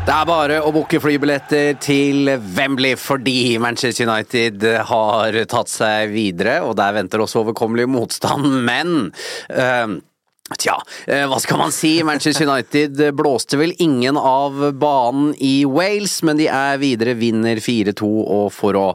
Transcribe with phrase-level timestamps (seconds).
[0.00, 6.58] Det er bare å booke flybilletter til Wembley fordi Manchester United har tatt seg videre,
[6.66, 9.12] og der venter også overkommelig motstand, men
[9.52, 10.00] eh,
[10.58, 10.74] Tja,
[11.06, 11.92] eh, hva skal man si?
[12.02, 18.08] Manchester United blåste vel ingen av banen i Wales, men de er videre, vinner 4-2,
[18.24, 18.86] og for å,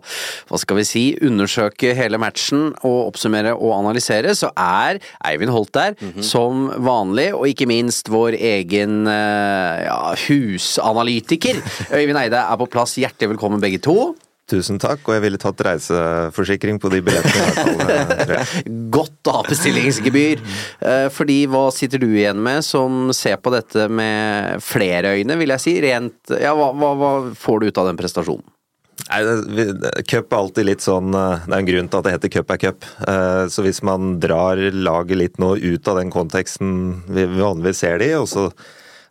[0.50, 5.00] hva skal vi si, undersøke hele matchen og oppsummere og analysere, så er
[5.32, 11.64] Eivind Holt der, som vanlig, og ikke minst vår egen eh, ja, husanalytiker.
[11.96, 14.12] Øyvind Eide er på plass, hjertelig velkommen begge to.
[14.46, 18.44] Tusen takk, og jeg ville tatt reiseforsikring på de billettene.
[18.94, 20.44] Godt å ha bestillingsgebyr.
[20.86, 25.56] Eh, Fordi hva sitter du igjen med som ser på dette med flere øyne, vil
[25.56, 25.74] jeg si?
[25.82, 28.46] Rent Ja, hva, hva, hva får du ut av den prestasjonen?
[29.10, 29.66] Nei,
[30.08, 32.54] Cup er alltid litt sånn eh, Det er en grunn til at det heter cup
[32.56, 32.86] er cup.
[33.10, 37.98] Eh, Så hvis man drar laget litt nå ut av den konteksten vi vanligvis ser
[38.02, 38.52] det i, og så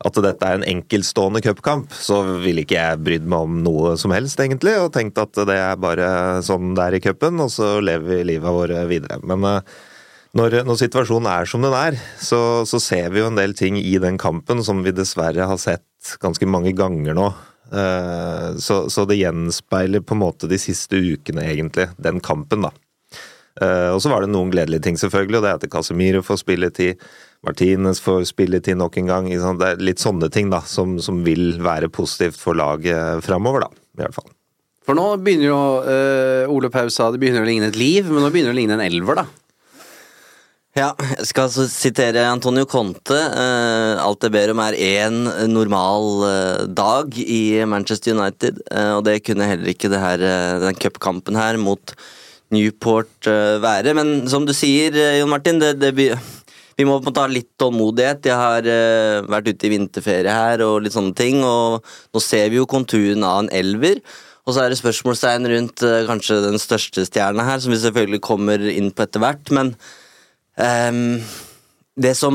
[0.05, 4.13] at dette er en enkeltstående cupkamp, så ville ikke jeg brydd meg om noe som
[4.17, 7.77] helst, egentlig, og tenkt at det er bare sånn det er i cupen, og så
[7.85, 9.21] lever vi livet vårt videre.
[9.23, 9.75] Men eh,
[10.35, 13.79] når, når situasjonen er som den er, så, så ser vi jo en del ting
[13.79, 17.29] i den kampen som vi dessverre har sett ganske mange ganger nå.
[17.71, 22.73] Eh, Så, så det gjenspeiler på en måte de siste ukene, egentlig, den kampen, da.
[23.63, 26.43] Eh, Og så var det noen gledelige ting, selvfølgelig, og det er at Casemiro får
[26.43, 27.01] spilletid.
[27.45, 29.29] Martinez får spilletid nok en gang.
[29.29, 33.85] Det er litt sånne ting da, som, som vil være positivt for laget framover, da.
[33.95, 34.31] I hvert fall.
[34.85, 38.21] For nå begynner jo uh, Ole Paus sa det begynner å ligne et liv, men
[38.21, 39.27] nå begynner det å ligne en elver, da.
[40.75, 43.15] Ja, jeg skal altså sitere Antonio Conte.
[43.15, 45.23] Uh, alt jeg ber om er én
[45.53, 48.61] normal uh, dag i Manchester United.
[48.99, 50.29] Og det kunne heller ikke det her,
[50.65, 51.95] den cupkampen her mot
[52.53, 53.27] Newport
[53.65, 53.95] være.
[53.97, 55.95] Men som du sier, Jon Martin, det, det,
[56.77, 58.29] vi, må på en måte ha litt tålmodighet.
[58.31, 62.51] Jeg har uh, vært ute i vinterferie her og litt sånne ting, og nå ser
[62.53, 64.03] vi jo konturen av en elver.
[64.45, 68.23] Og så er det spørsmålstegn rundt uh, kanskje den største stjerna her, som vi selvfølgelig
[68.25, 69.55] kommer inn på etter hvert.
[69.55, 69.75] men
[70.61, 71.19] um,
[71.95, 72.35] det som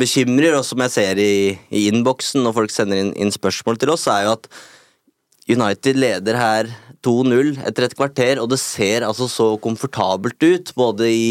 [0.00, 3.92] bekymrer, og som jeg ser i, i innboksen når folk sender inn, inn spørsmål til
[3.94, 4.48] oss, er jo at
[5.46, 6.70] United leder her
[7.06, 11.28] 2-0 etter et kvarter, og det ser altså så komfortabelt ut, både i,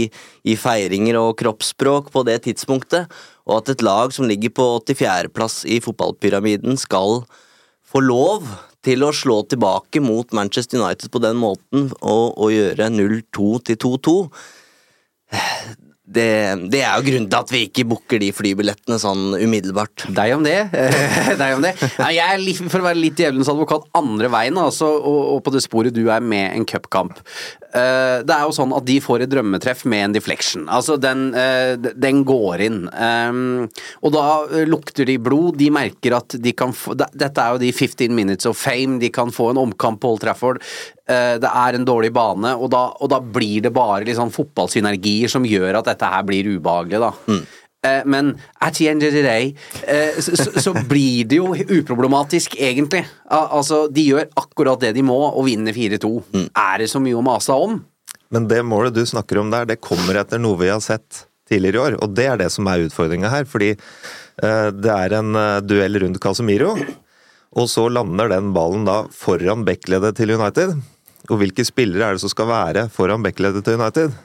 [0.47, 3.11] i feiringer og kroppsspråk på det tidspunktet,
[3.45, 7.25] og at et lag som ligger på 84.-plass i fotballpyramiden, skal
[7.85, 8.47] få lov
[8.85, 13.81] til å slå tilbake mot Manchester United på den måten og, og gjøre 0-2 til
[13.83, 14.15] 2-2
[16.05, 16.29] det,
[16.69, 20.05] det er jo grunnen til at vi ikke booker de flybillettene sånn umiddelbart.
[20.13, 20.57] Deg om det.
[21.41, 21.73] Deg om det.
[21.81, 25.55] Jeg er litt, for å være litt djevelens advokat andre veien, altså, og, og på
[25.55, 27.17] det sporet du er med en cupkamp.
[27.75, 30.67] Eh, det er jo sånn at de får et drømmetreff med en deflection.
[30.71, 32.83] Altså, den, eh, den går inn.
[32.93, 33.65] Um,
[34.05, 35.57] og da eh, lukter de blod.
[35.59, 38.99] De merker at de kan få Dette er jo de 15 minutes of fame.
[39.01, 40.61] De kan få en omkamp på Old Trafford.
[41.05, 45.31] Eh, det er en dårlig bane, og da, og da blir det bare sånn fotballsynergier
[45.31, 47.13] som gjør at dette her blir ubehagelig, da.
[47.29, 47.45] Mm.
[48.09, 48.31] Men
[48.65, 49.51] at the end of the day
[49.85, 53.03] eh, så, så, så blir det jo uproblematisk, egentlig.
[53.29, 56.09] Altså, de gjør akkurat det de må, og vinner 4-2.
[56.49, 57.77] Er det så mye å mase om?
[58.33, 61.77] Men det målet du snakker om der, det kommer etter noe vi har sett tidligere
[61.77, 63.45] i år, og det er det som er utfordringa her.
[63.49, 66.73] Fordi eh, det er en eh, duell rundt Casemiro,
[67.55, 70.75] og så lander den ballen da foran backleddet til United.
[71.29, 74.15] Og hvilke spillere er det som skal være foran backleddet til United?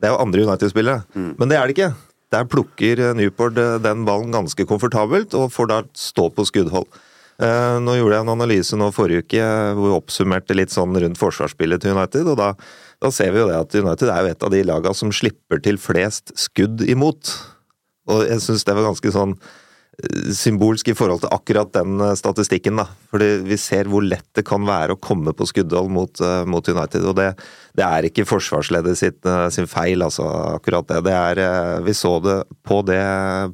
[0.00, 1.94] Det er jo andre United-spillere, men det er det ikke.
[2.34, 6.88] der plukker eh, Newport eh, den ballen ganske komfortabelt, og får da stå på skuddhold.
[7.42, 11.20] Eh, nå gjorde jeg en analyse nå forrige uke hvor vi oppsummerte litt sånn rundt
[11.20, 12.52] forsvarsspillet til United, og da,
[13.02, 15.62] da ser vi jo det at United er jo et av de lagene som slipper
[15.64, 17.34] til flest skudd imot.
[18.10, 19.38] Og jeg syns det var ganske sånn
[20.34, 22.76] symbolsk i forhold til akkurat den statistikken.
[22.82, 22.88] da.
[23.12, 27.04] Fordi Vi ser hvor lett det kan være å komme på skuddhold mot, mot United.
[27.04, 27.30] og det,
[27.76, 29.20] det, er ikke forsvarsleddet sitt,
[29.54, 30.26] sin feil, altså,
[30.58, 31.04] akkurat det.
[31.06, 33.02] det er, vi så det på, det,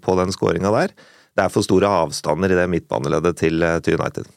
[0.00, 0.94] på den skåringa der
[1.40, 4.28] det er for store avstander i det midtbaneleddet til, eh, til United.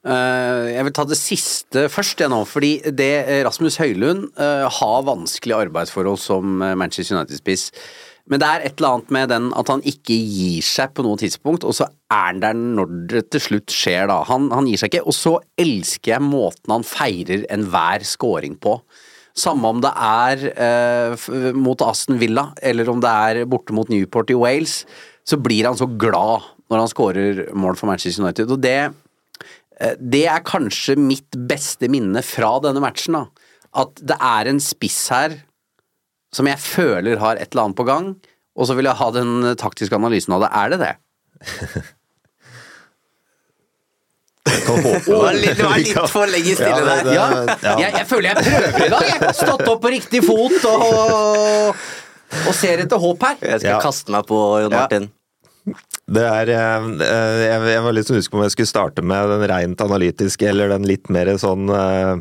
[0.00, 2.40] Jeg vil ta det siste først, jeg nå.
[2.48, 7.68] Fordi det eh, Rasmus Høylund har vanskelige arbeidsforhold som Manchester United-spiss.
[8.30, 11.18] Men det er et eller annet med den at han ikke gir seg på noe
[11.18, 14.20] tidspunkt, og så er han der når det til slutt skjer, da.
[14.30, 15.06] Han, han gir seg ikke.
[15.10, 18.78] Og så elsker jeg måten han feirer enhver scoring på.
[19.40, 21.28] Samme om det er eh,
[21.58, 24.82] mot Aston Villa, eller om det er borte mot Newport i Wales
[25.26, 28.50] så blir han så glad når han skårer mål for Manchester United.
[28.50, 28.78] Og det,
[29.78, 33.18] eh, det er kanskje mitt beste minne fra denne matchen.
[33.18, 33.26] da.
[33.74, 35.38] At det er en spiss her
[36.34, 38.12] som jeg føler har et eller annet på gang,
[38.58, 40.50] og så vil jeg ha den taktiske analysen av det.
[40.60, 40.92] Er det det?
[44.50, 44.74] Det
[45.08, 47.08] var litt, det var litt for lenge stille der.
[47.14, 47.24] Ja,
[47.80, 49.06] jeg, jeg, føler jeg prøver i dag.
[49.08, 51.80] Jeg har stått opp på riktig fot og
[52.30, 53.40] og ser etter håp her.
[53.42, 53.80] Jeg skal ja.
[53.82, 55.08] kaste meg på Jon Martin.
[56.10, 56.86] Det er, eh,
[57.44, 60.72] jeg, var litt så usikker på om jeg skulle starte med den rent analytiske eller
[60.72, 62.16] den litt mer sånn uh,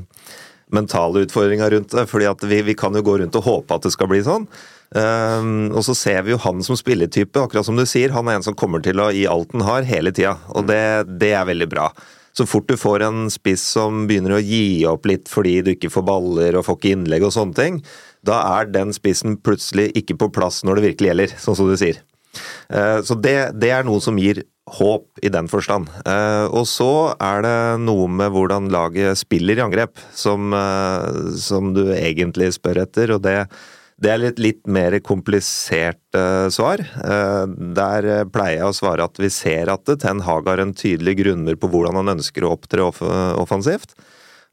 [0.73, 2.05] mentale utfordringa rundt det.
[2.07, 4.45] fordi vi, vi, kan jo gå rundt og håpe at det skal bli sånn.
[4.89, 8.13] Um, og så ser vi jo han som spilletype, akkurat som du sier.
[8.15, 10.37] Han er en som kommer til å gi alt han har, hele tida.
[10.55, 10.81] Og det,
[11.21, 11.89] det, er veldig bra.
[12.33, 15.91] Så fort du får en spiss som begynner å gi opp litt fordi du ikke
[15.93, 17.81] får baller og får ikke innlegg og sånne ting,
[18.25, 21.75] da er den spissen plutselig ikke på plass når det virkelig gjelder, sånn som du
[21.79, 22.01] sier.
[22.69, 24.43] Uh, så det, det er noe som gir
[24.77, 25.89] håp i den forstand.
[26.05, 31.73] Eh, og så er det noe med hvordan laget spiller i angrep, som, eh, som
[31.75, 33.15] du egentlig spør etter.
[33.17, 33.43] og det
[33.99, 36.79] det er litt, litt mer komplisert uh, svar.
[36.79, 41.57] Der pleier jeg å svare at vi ser at Ten Hag har en tydelig grunnmur
[41.59, 43.97] på hvordan han ønsker å opptre off offensivt.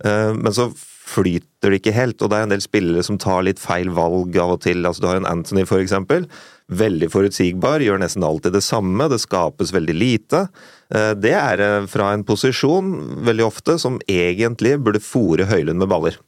[0.03, 0.67] Men så
[1.07, 4.35] flyter det ikke helt, og det er en del spillere som tar litt feil valg
[4.43, 4.83] av og til.
[4.83, 6.27] Altså Du har en Anthony, for eksempel.
[6.67, 10.47] Veldig forutsigbar, gjør nesten alltid det samme, det skapes veldig lite.
[10.91, 12.97] Eh, det er eh, fra en posisjon,
[13.29, 16.19] veldig ofte, som egentlig burde fòre Høylund med baller,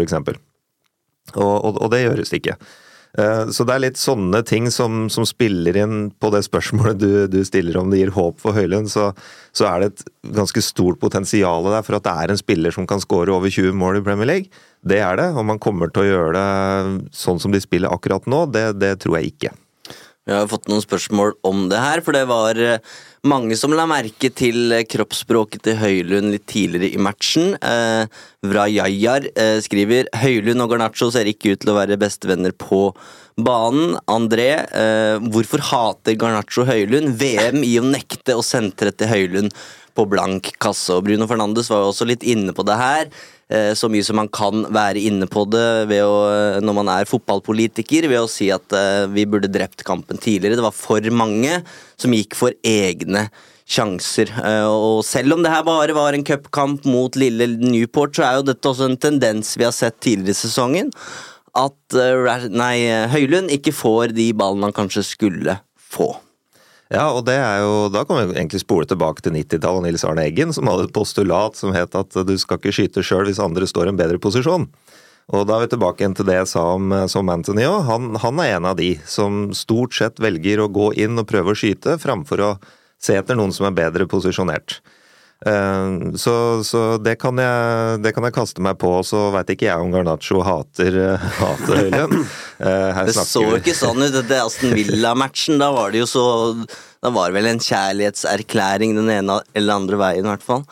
[0.00, 0.40] eksempel.
[1.34, 2.56] Og, og, og det gjøres ikke.
[3.18, 7.10] Eh, så det er litt sånne ting som, som spiller inn på det spørsmålet du,
[7.28, 8.88] du, stiller om det gir håp for Høylund.
[8.92, 9.10] Så,
[9.52, 10.04] så, er det et
[10.38, 13.76] ganske stort potensial der for at det er en spiller som kan skåre over 20
[13.76, 14.62] mål i Premier League.
[14.80, 15.28] Det er det.
[15.36, 18.96] Om man kommer til å gjøre det sånn som de spiller akkurat nå, det, det
[19.04, 19.52] tror jeg ikke.
[20.22, 22.78] Vi har fått noen spørsmål om det her, for det var eh,
[23.26, 27.56] mange som la merke til eh, kroppsspråket til Høylund litt tidligere i matchen.
[27.58, 28.06] Eh,
[28.46, 32.84] Vrajajar eh, skriver Høylund og Garnaccio ser ikke ut til å være bestevenner på
[33.34, 33.96] banen.
[34.06, 37.16] André, eh, hvorfor hater Garnaccio Høylund?
[37.18, 39.50] VM i å nekte å sentre til Høylund
[39.98, 40.94] på blank kasse.
[40.94, 43.10] Og Bruno Fernandes var jo også litt inne på det her.
[43.50, 46.12] Eh, så mye som man kan være inne på det å,
[46.64, 50.58] når man er fotballpolitiker, ved å si at eh, vi burde drept kampen tidligere.
[50.60, 51.60] Det var for mange
[52.00, 53.26] som gikk for egne
[53.68, 54.32] sjanser.
[54.40, 58.40] Eh, og selv om det her bare var en cupkamp mot lille Newport, så er
[58.40, 60.92] jo dette også en tendens vi har sett tidligere i sesongen.
[61.52, 61.96] At
[62.48, 66.14] nei, Høylund ikke får de ballene han kanskje skulle få.
[66.92, 70.04] Ja, og det er jo, Da kan vi egentlig spole tilbake til 90-tallet og Nils
[70.04, 73.40] Arne Eggen, som hadde et postulat som het at du skal ikke skyte sjøl hvis
[73.40, 74.68] andre står i en bedre posisjon.
[75.32, 77.86] Og Da er vi tilbake igjen til det jeg sa om, som Anthony òg.
[77.88, 81.54] Han, han, er en av de som stort sett velger å gå inn og prøve
[81.54, 82.50] å skyte, framfor å
[83.00, 84.82] se etter noen som er bedre posisjonert.
[85.46, 88.94] Eh, så, så det, kan jeg, det, kan jeg, kaste meg på.
[89.06, 92.22] Så veit ikke jeg om Garnaccio hater, eh, hater Høylund.
[92.62, 95.58] Eh, det så jo ikke sånn ut etter Aston Villa-matchen.
[95.58, 96.24] Da var det jo så
[97.02, 100.62] Da var det vel en kjærlighetserklæring den ene eller andre veien, i hvert fall.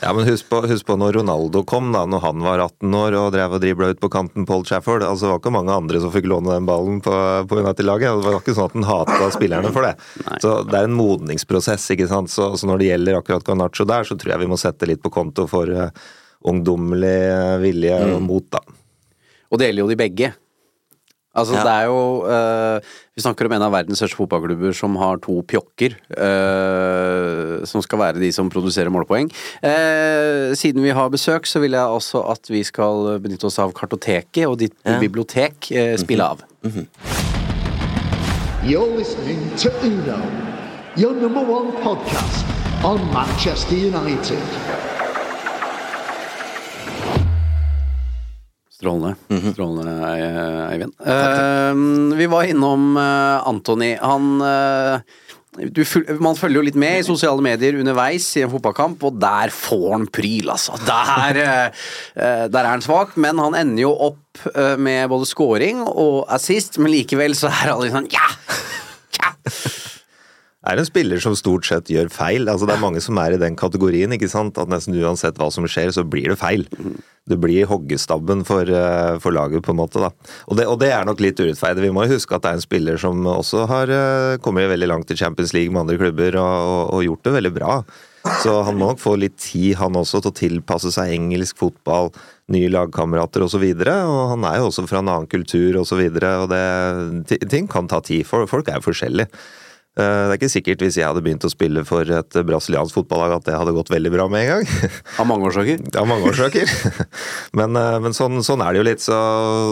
[0.00, 3.16] Ja, men husk på, husk på, når Ronaldo kom, da når han var 18 år
[3.18, 5.04] og drev og dribla ut på kanten Paul Chafford.
[5.04, 7.12] altså Det var ikke mange andre som fikk låne den ballen på,
[7.50, 8.22] på United-laget.
[8.22, 9.92] Det var ikke sånn at han hata spillerne for det.
[10.24, 10.38] Nei.
[10.40, 11.90] Så Det er en modningsprosess.
[11.92, 12.32] ikke sant?
[12.32, 15.02] Så, så, når det gjelder akkurat Garnaccio der, så tror jeg vi må sette litt
[15.04, 15.92] på konto for uh,
[16.48, 18.14] ungdommelig vilje mm.
[18.16, 18.64] og mot, da.
[19.50, 20.32] Og det gjelder jo de begge.
[21.30, 21.62] Altså, ja.
[21.62, 25.36] det er jo uh, Vi snakker om en av verdens største fotballklubber som har to
[25.46, 25.94] pjokker.
[26.10, 29.30] Uh, som skal være de som produserer målpoeng.
[29.62, 33.74] Uh, siden vi har besøk, så vil jeg også at vi skal benytte oss av
[33.76, 34.98] kartoteket og ditt ja.
[34.98, 35.70] bibliotek.
[36.00, 36.42] spille av.
[36.64, 36.86] Mm -hmm.
[38.62, 40.20] You're listening to Uno,
[40.96, 42.44] your number one podcast
[42.84, 44.89] on Manchester United.
[48.80, 49.14] Strålende.
[49.52, 49.96] Strålende,
[50.72, 50.94] Eivind.
[51.04, 53.92] Uh, vi var innom uh, Antony.
[54.00, 55.18] Han uh,
[55.50, 55.82] du,
[56.22, 59.86] man følger jo litt med i sosiale medier underveis i en fotballkamp, og der får
[59.96, 60.78] han pryl, altså.
[60.86, 61.80] Der, eh,
[62.14, 66.22] eh, der er han svak, men han ender jo opp eh, med både scoring og
[66.30, 68.28] assist, men likevel så er han litt sånn ja!
[69.18, 69.34] ja!
[70.68, 72.44] Er en spiller som stort sett gjør feil.
[72.50, 74.12] Altså, det er mange som er i den kategorien.
[74.12, 74.58] ikke sant?
[74.60, 76.66] At nesten uansett hva som skjer, så blir det feil.
[77.30, 80.00] Det blir hoggestabben for, eh, for laget, på en måte.
[80.00, 80.10] da.
[80.48, 81.86] Og det, og det er nok litt urettferdig.
[81.88, 85.10] Vi må huske at det er en spiller som også har eh, kommet veldig langt
[85.10, 87.82] i Champions League med andre klubber og, og, og gjort det veldig bra.
[88.42, 92.12] Så han må nok få litt tid, han også, til å tilpasse seg engelsk fotball,
[92.52, 93.64] nye lagkamerater osv.
[93.64, 96.04] Og, så og han er jo også fra en annen kultur osv.
[96.04, 98.26] Og, så og det, ting kan ta tid.
[98.28, 99.30] For, folk er jo forskjellige.
[99.98, 103.32] Eh, Det er ikke sikkert hvis jeg hadde begynt å spille for et brasiliansk fotballag
[103.34, 104.90] at det hadde gått veldig bra med en gang.
[105.20, 105.82] Av mange årsaker.
[105.98, 106.70] Av mange årsaker.
[107.58, 109.02] Men, eh, men sånn, sånn er det jo litt.
[109.02, 109.16] Så,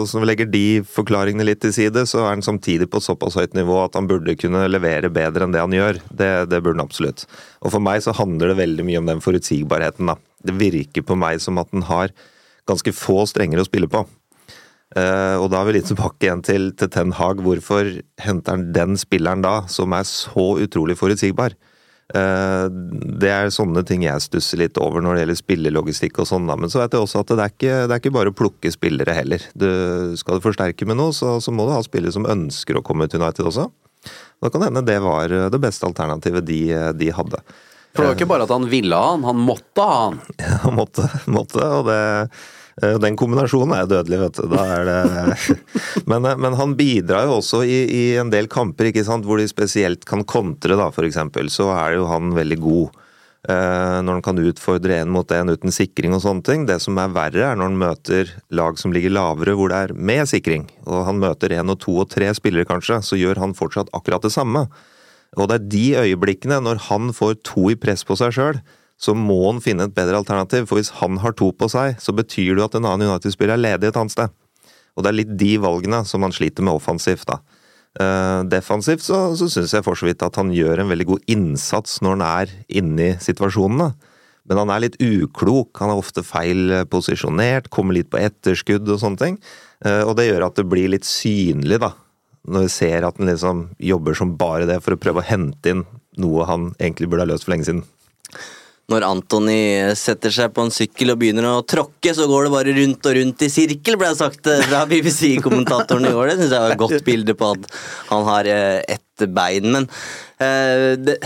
[0.03, 3.39] så når vi legger de forklaringene litt til side, så er han samtidig på såpass
[3.39, 6.01] høyt nivå at han burde kunne levere bedre enn det han gjør.
[6.11, 7.23] Det, det burde han absolutt.
[7.63, 10.11] Og for meg så handler det veldig mye om den forutsigbarheten.
[10.11, 10.19] da.
[10.43, 12.11] Det virker på meg som at han har
[12.69, 14.03] ganske få strenger å spille på.
[14.97, 17.43] Eh, og da er vi litt tilbake igjen til, til Ten Hag.
[17.45, 17.91] Hvorfor
[18.23, 21.53] henter han den spilleren da, som er så utrolig forutsigbar?
[22.09, 22.65] Eh,
[23.21, 26.57] det er sånne ting jeg stusser litt over når det gjelder spillelogistikk og sånn, da.
[26.57, 28.73] Men så vet jeg også at det er ikke, det er ikke bare å plukke
[28.73, 29.45] spillere heller.
[29.53, 29.69] Du,
[30.19, 33.09] skal du forsterke med noe, så, så må du ha spillere som ønsker å komme
[33.09, 33.69] til United også.
[34.39, 36.61] Da kan det hende det var det beste alternativet de,
[36.97, 37.43] de hadde.
[37.93, 40.19] For det var ikke bare at han ville ha han, han måtte ha han.
[40.63, 42.41] Han måtte, måtte, og det eh,
[42.79, 44.47] den kombinasjonen er dødelig, vet du.
[44.53, 45.57] Det
[46.09, 48.91] men, eh, men han bidrar jo også i, i en del kamper
[49.25, 51.51] hvor de spesielt kan kontre, da, eksempel.
[51.51, 52.99] Så er jo han veldig god.
[53.47, 56.65] Eh, når han kan utfordre en mot en uten sikring og sånne ting.
[56.67, 59.93] Det som er verre, er når han møter lag som ligger lavere, hvor det er
[59.95, 60.67] med sikring.
[60.85, 64.27] Og han møter én og to og tre spillere, kanskje, så gjør han fortsatt akkurat
[64.27, 64.67] det samme.
[65.37, 68.59] Og det er de øyeblikkene, når han får to i press på seg sjøl,
[68.99, 70.67] så må han finne et bedre alternativ.
[70.67, 73.55] For hvis han har to på seg, så betyr det jo at en annen United-spiller
[73.55, 74.35] er ledig et annet sted.
[74.97, 77.39] Og det er litt de valgene som han sliter med offensivt, da.
[77.99, 81.31] Eh, defensivt så, så syns jeg for så vidt at han gjør en veldig god
[81.31, 83.89] innsats når han er inne i situasjonene.
[84.49, 89.01] Men han er litt uklok, han er ofte feil posisjonert, kommer litt på etterskudd og
[89.01, 89.39] sånne ting.
[89.85, 91.93] Eh, og det gjør at det blir litt synlig, da.
[92.49, 95.71] Når vi ser at han liksom jobber som bare det for å prøve å hente
[95.71, 95.83] inn
[96.19, 97.83] noe han egentlig burde ha løst for lenge siden.
[98.89, 99.59] Når Antony
[99.97, 103.17] setter seg på en sykkel og begynner å tråkke, så går det bare rundt og
[103.19, 106.31] rundt i sirkel, ble det sagt eh, fra BBC-kommentatoren i går.
[106.31, 107.67] Det synes jeg var et godt bilde på at
[108.09, 109.67] han har eh, ett bein.
[109.75, 111.19] Men uh, det,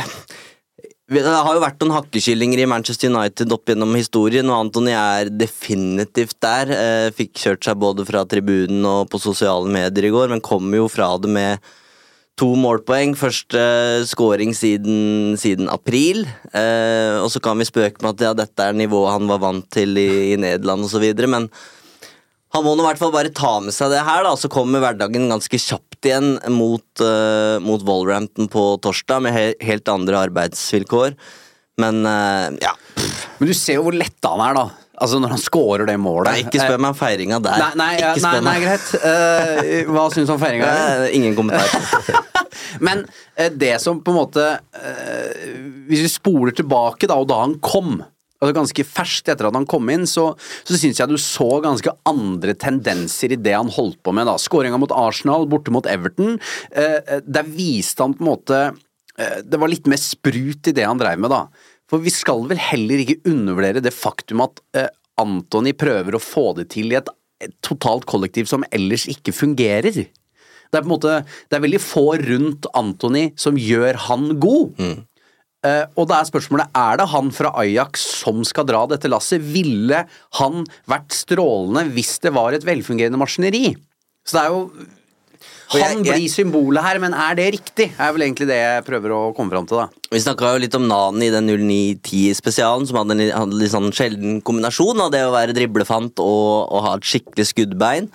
[1.13, 5.31] det har jo vært noen hakkekyllinger i Manchester United opp gjennom historien, og Antony er
[5.31, 6.73] definitivt der.
[7.15, 10.89] Fikk kjørt seg både fra tribunen og på sosiale medier i går, men kommer jo
[10.91, 11.73] fra det med
[12.39, 13.13] to målpoeng.
[13.17, 13.61] Første
[14.09, 16.25] scoring siden, siden april.
[16.53, 19.69] Eh, og så kan vi spøke med at ja, dette er nivået han var vant
[19.73, 21.49] til i, i Nederland osv., men
[22.53, 24.83] han må nå i hvert fall bare ta med seg det her, da, så kommer
[24.83, 31.15] hverdagen ganske kjapt igjen mot, uh, mot Wolverhampton på torsdag, med he helt andre arbeidsvilkår.
[31.81, 32.75] Men uh, ja
[33.39, 34.82] Men du ser jo hvor letta han er, da.
[35.01, 36.29] Altså Når han scorer det målet.
[36.29, 37.63] Nei, ikke spør meg om feiringa der.
[37.63, 38.91] Nei, nei, ja, nei, nei greit.
[39.01, 40.69] Uh, hva syns du om feiringa?
[40.69, 42.29] Eh, ingen kommentar.
[42.85, 45.53] Men uh, det som på en måte uh,
[45.89, 48.03] Hvis vi spoler tilbake da, og da han kom
[48.43, 50.31] altså Ganske ferskt etter at han kom inn, så,
[50.67, 54.27] så syns jeg du så ganske andre tendenser i det han holdt på med.
[54.27, 56.37] da Skåringa mot Arsenal, borte mot Everton.
[56.71, 58.59] Eh, der viste han på en måte
[59.17, 61.45] eh, Det var litt mer sprut i det han dreiv med, da.
[61.93, 64.89] For vi skal vel heller ikke undervurdere det faktum at eh,
[65.21, 67.11] Antony prøver å få det til i et,
[67.45, 69.93] et totalt kollektiv som ellers ikke fungerer.
[69.93, 74.81] Det er på en måte, det er veldig få rundt Antony som gjør han god.
[74.81, 79.45] Eh, og da er spørsmålet er det han fra Ajax som skal dra dette lasset.
[79.53, 80.01] Ville
[80.41, 83.67] han vært strålende hvis det var et velfungerende maskineri?
[84.25, 84.89] Så det er jo
[85.73, 87.91] Og jeg- Han jeg- blir symbolet her, men er det riktig?
[87.97, 89.87] Er vel egentlig det jeg prøver å komme fram til, da.
[90.11, 93.91] Vi snakka jo litt om Nani i den 0910-spesialen, som hadde en hadde litt sånn
[93.91, 98.09] sjelden kombinasjon av det å være driblefant og, og ha et skikkelig skuddbein.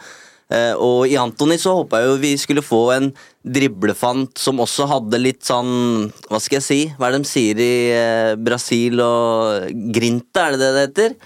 [0.51, 3.13] Uh, og i Antony så håpa jeg jo vi skulle få en
[3.45, 6.79] driblefant som også hadde litt sånn Hva skal jeg si?
[6.97, 11.17] Hva er det de sier i uh, Brasil og Grinta, er det det det heter?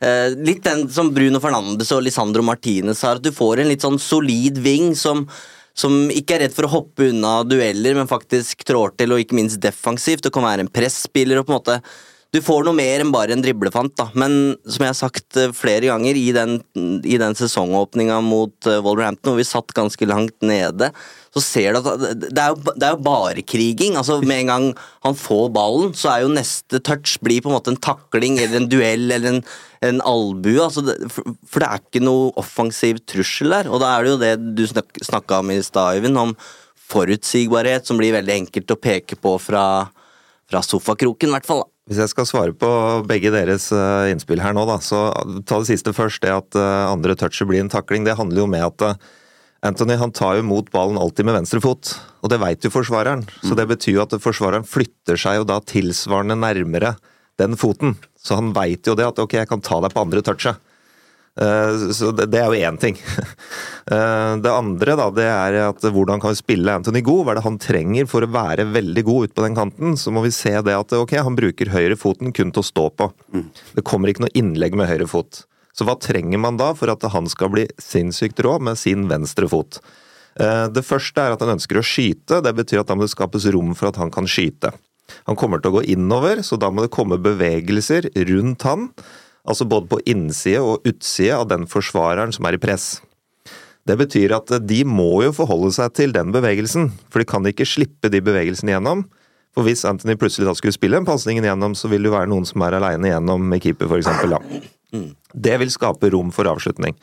[0.00, 3.84] Eh, litt den som Bruno Fernandes og Lisandro Martinez har, at du får en litt
[3.84, 5.26] sånn solid ving som
[5.80, 9.36] som ikke er redd for å hoppe unna dueller, men faktisk trår til, og ikke
[9.38, 10.26] minst defensivt.
[10.26, 11.76] Og kan være en presspiller og på en måte
[12.30, 14.04] Du får noe mer enn bare en driblefant, da.
[14.14, 16.60] Men som jeg har sagt eh, flere ganger, i den,
[17.02, 20.92] i den sesongåpninga mot eh, Wolverhampton, hvor vi satt ganske langt nede,
[21.34, 23.96] så ser du at det er jo, det er jo bare kriging.
[23.98, 24.68] Altså, med en gang
[25.08, 28.60] han får ballen, så er jo neste touch blir på en måte en takling eller
[28.60, 29.42] en duell eller en,
[29.90, 30.62] en albue.
[30.62, 33.72] Altså, for, for det er ikke noe offensiv trussel der.
[33.74, 36.38] Og da er det jo det du snak, snakka om i stad, Øyvind, om
[36.90, 39.64] forutsigbarhet, som blir veldig enkelt å peke på fra,
[40.46, 41.66] fra sofakroken, i hvert fall.
[41.90, 42.68] Hvis jeg skal svare på
[43.10, 45.08] begge deres eh, innspill her nå, da, så
[45.42, 46.22] ta det siste først.
[46.22, 49.08] Det at eh, andre touchet blir en takling, det handler jo med at eh,
[49.66, 51.90] Anthony han tar jo mot ballen alltid med venstre fot,
[52.22, 53.26] og det veit jo forsvareren.
[53.42, 56.94] Så det betyr jo at forsvareren flytter seg jo da tilsvarende nærmere
[57.42, 57.98] den foten.
[58.14, 60.62] Så han veit jo det, at ok, jeg kan ta deg på andre touchet.
[61.38, 62.96] Eh, Så det, er jo én ting.
[63.90, 67.24] Eh, Det andre da, det er at hvordan kan vi spille Anthony god?
[67.26, 69.96] Hva er det han trenger for å være veldig god ute på den kanten?
[69.98, 73.08] Så må vi se det at ok, han bruker høyrefoten kun til å stå på.
[73.74, 75.40] Det kommer ikke noe innlegg med høyre fot.
[75.74, 79.48] Så hva trenger man da for at han skal bli sinnssykt rå med sin venstre
[79.50, 79.80] fot?
[80.38, 82.38] Eh, Det første er at han ønsker å skyte.
[82.46, 84.70] Det betyr at da må det skapes rom for at han kan skyte.
[85.26, 88.90] Han kommer til å gå innover, så da må det komme bevegelser rundt han.
[89.48, 92.98] Altså både på innside og utside av den forsvareren som er i press.
[93.88, 97.66] Det betyr at de må jo forholde seg til den bevegelsen, for de kan ikke
[97.68, 99.06] slippe de bevegelsene gjennom.
[99.56, 102.46] For hvis Anthony plutselig da skulle spille en pasningen gjennom, så vil det være noen
[102.46, 104.68] som er aleine gjennom med keeper, f.eks.
[105.34, 106.94] Det vil skape rom for avslutning.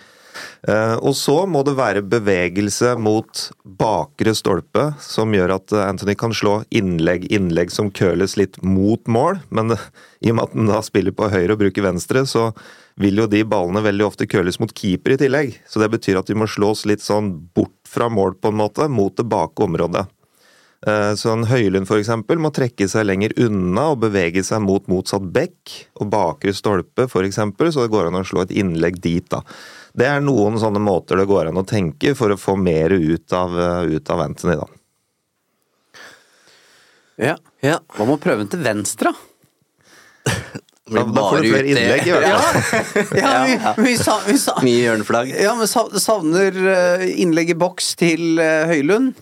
[0.68, 6.16] Eh, Og så må det være bevegelse mot bakre stolpe, som gjør at eh, Anthony
[6.20, 9.42] kan slå innlegg, innlegg som køles litt mot mål.
[9.50, 9.76] Men
[10.24, 12.52] i og med at han da spiller på høyre og bruker venstre, så
[12.98, 15.58] vil jo de ballene veldig ofte køles mot keeper i tillegg.
[15.70, 18.90] Så det betyr at de må slås litt sånn bort fra mål, på en måte,
[18.90, 20.08] mot det bake området.
[20.86, 25.26] Eh, Så en Høylund eksempel må trekke seg lenger unna og bevege seg mot motsatt
[25.34, 29.42] bekk og bakre stolpe eksempel, så det går an å slå et innlegg dit da.
[29.98, 33.34] Det er noen sånne måter det går an å tenke for å få mer ut
[33.34, 34.68] av, eh, ut av Anthony da.
[37.18, 37.36] Ja.
[37.66, 37.80] Ja.
[37.96, 40.32] Hva med å prøve den til venstre, da?
[40.88, 43.18] Da, da får du flere innlegg i hvert fall.
[43.20, 43.32] Ja,
[43.76, 45.34] vi, vi, sa, vi sa, Mye hjørneflagg.
[45.36, 49.18] Ja, men savner eh, innlegg i boks til Høylund.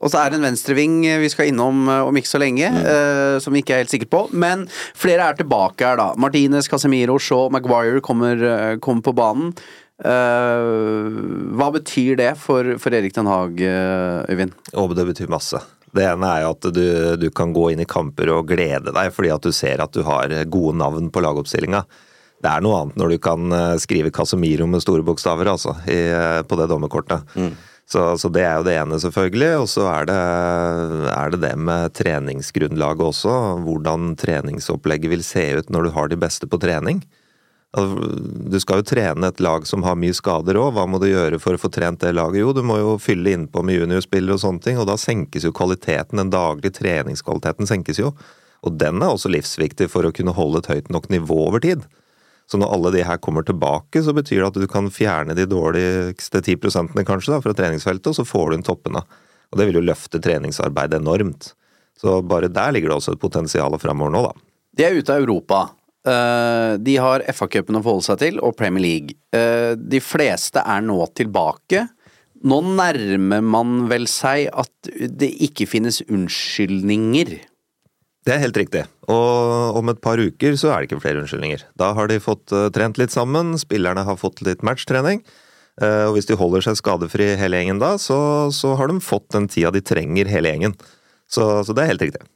[0.00, 3.36] Og så er det en venstreving vi skal innom eh, om ikke så lenge, eh,
[3.42, 4.22] som vi ikke er helt sikre på.
[4.32, 4.64] Men
[4.96, 6.10] flere er tilbake her, da.
[6.20, 9.52] Martinez, Casemiro, Shaw, Maguire kommer, eh, kommer på banen.
[10.00, 11.18] Eh,
[11.60, 14.56] hva betyr det for, for Erik Den Haag, eh, Øyvind?
[14.80, 15.60] Og det betyr masse.
[15.92, 16.84] Det ene er jo at du,
[17.18, 20.04] du kan gå inn i kamper og glede deg fordi at du ser at du
[20.06, 21.82] har gode navn på lagoppstillinga.
[22.40, 25.98] Det er noe annet når du kan eh, skrive Casemiro med store bokstaver, altså, i,
[26.08, 27.28] eh, på det dommerkortet.
[27.90, 29.50] Så, så det er jo det ene, selvfølgelig.
[29.64, 33.38] Og så er er det det med treningsgrunnlaget også.
[33.66, 37.02] Hvordan treningsopplegget vil se ut når du har de beste på trening.
[37.74, 38.10] Altså,
[38.50, 40.72] Du skal jo trene et lag som har mye skader òg.
[40.74, 42.42] Hva må du gjøre for å få trent det laget?
[42.42, 45.54] Jo, du må jo fylle innpå med juniorspillere og sånne ting, og da senkes jo
[45.54, 46.18] kvaliteten.
[46.18, 48.14] Den daglige treningskvaliteten senkes jo.
[48.66, 51.86] Og den er også livsviktig for å kunne holde et høyt nok nivå over tid.
[52.50, 55.46] Så når alle de her kommer tilbake, så betyr det at du kan fjerne de
[55.46, 59.04] dårligste 10 prosentene kanskje da, fra treningsfeltet, og så får du inn toppene.
[59.50, 61.52] Og det vil jo løfte treningsarbeidet enormt.
[62.00, 64.34] Så bare der ligger det også et potensial framover nå, da.
[64.74, 65.60] De er ute av Europa.
[66.06, 69.16] Eh, de har FA-cupen å forholde seg til, og Premier League.
[69.36, 71.86] Eh, de fleste er nå tilbake.
[72.50, 77.36] Nå nærmer man vel seg at det ikke finnes unnskyldninger.
[78.26, 78.82] Det er helt riktig.
[79.08, 81.62] Og om et par uker så er det ikke flere unnskyldninger.
[81.80, 85.22] Da har de fått eh, trent litt sammen, spillerne har fått litt matchtrening.
[85.80, 89.30] Eh, Og hvis de holder seg skadefri hele gjengen da, så, så har de fått
[89.32, 90.76] den tida de trenger hele gjengen.
[91.30, 92.26] Så, så det er helt riktig.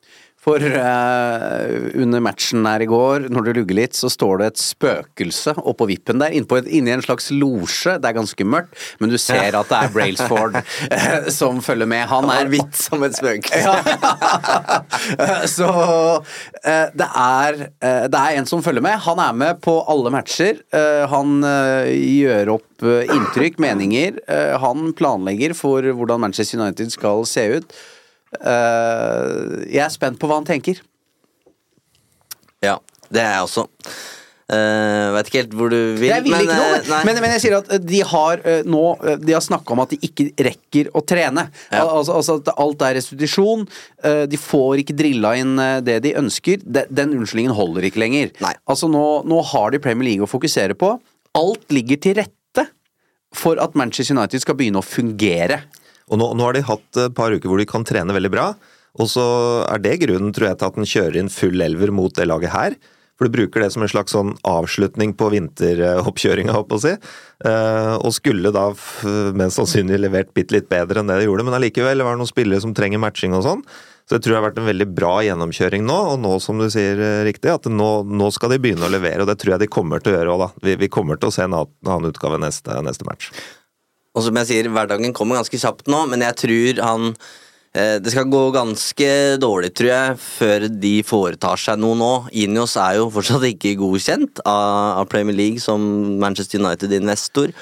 [0.45, 4.61] For uh, under matchen her i går, når du lugger litt, så står det et
[4.61, 7.97] spøkelse oppå vippen der, innpå et, inni en slags losje.
[8.03, 12.05] Det er ganske mørkt, men du ser at det er Brailsford uh, som følger med.
[12.13, 13.63] Han er hvitt som et spøkelse.
[13.65, 14.83] Ja.
[15.55, 15.67] Så
[16.65, 17.59] eh, det er,
[18.11, 18.99] det er en som følger med.
[19.05, 20.61] Han er med på alle matcher.
[21.11, 24.19] Han gjør opp inntrykk, meninger.
[24.63, 27.77] Han planlegger for hvordan Manchester United skal se ut.
[28.41, 30.81] Eh, Jeg er spent på hva han tenker.
[32.65, 32.79] Ja,
[33.13, 33.69] det er jeg også.
[34.45, 37.41] Uh, vet ikke helt hvor du vil, Jeg vil ikke noe, men, men, men jeg
[37.47, 40.27] sier at eh, de har uh, nå eh, De har snakka om at de ikke
[40.45, 41.47] rekker å trene.
[41.73, 41.81] Ja.
[41.81, 43.65] Al altså, altså at alt er restitusjon.
[44.05, 46.61] Uh, De får ikke drilla inn eh, det de ønsker.
[46.61, 48.35] De, den unnskyldningen holder ikke lenger.
[48.45, 48.53] Nei.
[48.69, 50.93] Altså nå, nå har de Premier League å fokusere på.
[51.41, 52.69] Alt ligger til rette
[53.35, 55.63] for at Manchester United skal begynne å fungere.
[56.13, 58.49] Og nå, nå har de hatt et par uker hvor de kan trene veldig bra.
[59.01, 59.25] Og så
[59.67, 62.55] er det grunnen, tror jeg, til at den kjører inn full elver mot det laget
[62.55, 62.77] her.
[63.15, 66.95] For du bruker det som en slags sånn avslutning på vinteroppkjøringa, holdt på å si.
[67.47, 68.69] Eh, og skulle da
[69.39, 72.33] mest sannsynlig levert bitte litt bedre enn det de gjorde, men allikevel var det noen
[72.33, 73.63] spillere som trenger matching og sånn.
[74.05, 76.67] Så jeg tror det har vært en veldig bra gjennomkjøring nå, og nå, som du
[76.75, 79.65] sier eh, riktig, at nå, nå skal de begynne å levere, og det tror jeg
[79.65, 80.67] de kommer til å gjøre òg, da.
[80.67, 83.31] Vi, vi kommer til å se en annen utgave neste, neste match.
[84.15, 87.07] Og som jeg sier, hverdagen kommer ganske kjapt nå, men jeg tror han
[87.75, 89.09] eh, Det skal gå ganske
[89.43, 92.13] dårlig, tror jeg, før de foretar seg noe nå.
[92.45, 95.83] Inios er jo fortsatt ikke godkjent av, Premier League som
[96.23, 97.55] Manchester United-investor.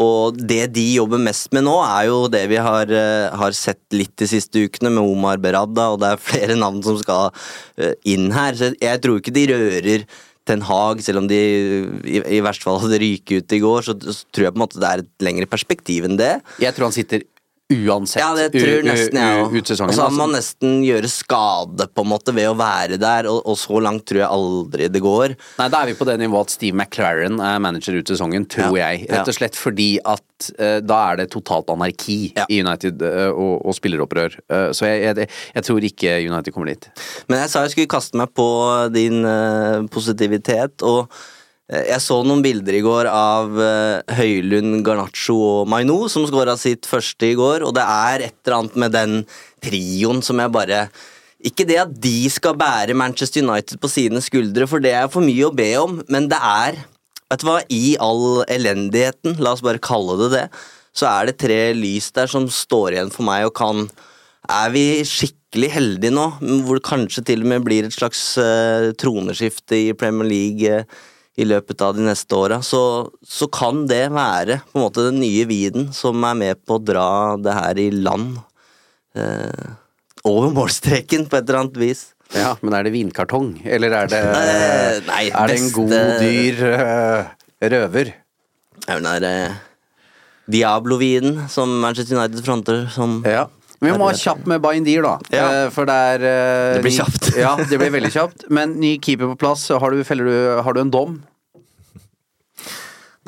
[0.00, 3.82] Og det de jobber mest med nå, er jo det vi har, eh, har sett
[3.94, 7.30] litt de siste ukene med Omar Berada, og det er flere navn som skal
[7.78, 8.58] eh, inn her.
[8.58, 10.06] Så jeg tror ikke de rører
[10.50, 11.40] Ten Hag, selv om de
[12.02, 14.64] i, i verste fall hadde ryket ut i går, så, så tror jeg på en
[14.64, 16.32] måte det er et lengre perspektiv enn det.
[16.62, 17.24] Jeg tror han sitter
[17.70, 19.54] uansett Ja, det tror nesten jeg òg.
[19.60, 20.10] Og så må altså.
[20.18, 24.06] man nesten gjøre skade på en måte ved å være der, og, og så langt
[24.10, 25.36] tror jeg aldri det går.
[25.60, 28.76] Nei, da er vi på det nivået at Steve McLaren er manager ut sesongen, tror
[28.78, 29.06] Ja, jeg.
[29.10, 32.46] Rett og slett fordi at uh, da er det totalt anarki Ja.
[32.50, 34.38] i United uh, og, og spilleropprør.
[34.50, 36.88] Uh, så jeg, jeg, jeg tror ikke United kommer dit.
[37.30, 38.48] Men jeg sa jeg skulle kaste meg på
[38.94, 39.22] din
[39.92, 41.12] positivitet, og
[41.70, 46.88] jeg så noen bilder i går av eh, Høylund, Garnaccio og Maino, som skåra sitt
[46.88, 49.16] første i går, og det er et eller annet med den
[49.62, 50.84] trioen som jeg bare
[51.46, 55.24] ikke det at de skal bære Manchester United på sine skuldre, for det er for
[55.24, 56.82] mye å be om, men det er
[57.30, 60.46] Vet du hva, i all elendigheten, la oss bare kalle det det,
[60.90, 63.84] så er det tre lys der som står igjen for meg og kan
[64.50, 66.24] Er vi skikkelig heldige nå,
[66.66, 70.98] hvor det kanskje til og med blir et slags uh, troneskifte i Premier League eh,
[71.40, 72.82] i løpet av de neste åra, så,
[73.24, 76.82] så kan det være på en måte den nye viden som er med på å
[76.84, 78.38] dra det her i land.
[79.16, 79.70] Eh,
[80.28, 82.10] over målstreken, på et eller annet vis.
[82.36, 84.20] Ja, Men er det vinkartong, eller er det,
[85.10, 87.32] nei, er det en god, dyr eh,
[87.72, 88.12] røver?
[88.86, 89.56] Er den der eh,
[90.50, 93.48] Diablo-vinen som Manchester United fronter som Ja.
[93.80, 95.14] Vi må ha kjapp med Bindir, da.
[95.32, 95.44] Ja.
[95.48, 97.30] Eh, For det er uh, Det blir kjapt.
[97.40, 98.44] ja, det blir veldig kjapt.
[98.52, 99.62] Men ny keeper på plass.
[99.72, 101.14] Har du, du, har du en dom?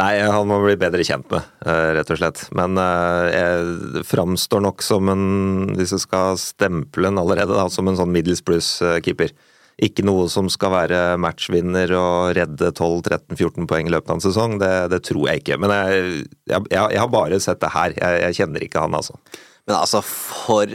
[0.00, 2.46] Nei, han må bli bedre kjent med, eh, rett og slett.
[2.56, 5.24] Men eh, jeg framstår nok som en,
[5.76, 9.34] hvis jeg skal stemple en allerede, da, som en sånn middels pluss-keeper.
[9.82, 14.56] Ikke noe som skal være matchvinner og redde 12-13-14 poeng i løpet av en sesong.
[14.62, 15.60] Det, det tror jeg ikke.
[15.60, 17.96] Men jeg, jeg, jeg har bare sett det her.
[17.96, 19.18] Jeg, jeg kjenner ikke han, altså.
[19.68, 20.72] Men altså, for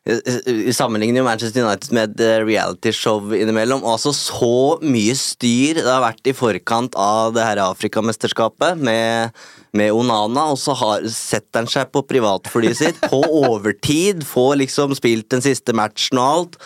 [0.00, 3.82] Vi sammenligner jo Manchester United med et eh, realityshow innimellom.
[3.84, 9.36] Og altså, så mye styr det har vært i forkant av det her Afrikamesterskapet med,
[9.76, 14.96] med Onana, og så har, setter han seg på privatflyet sitt på overtid, får liksom
[14.96, 16.60] spilt den siste matchen og alt.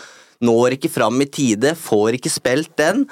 [0.44, 3.08] Når ikke fram i tide, får ikke spilt den.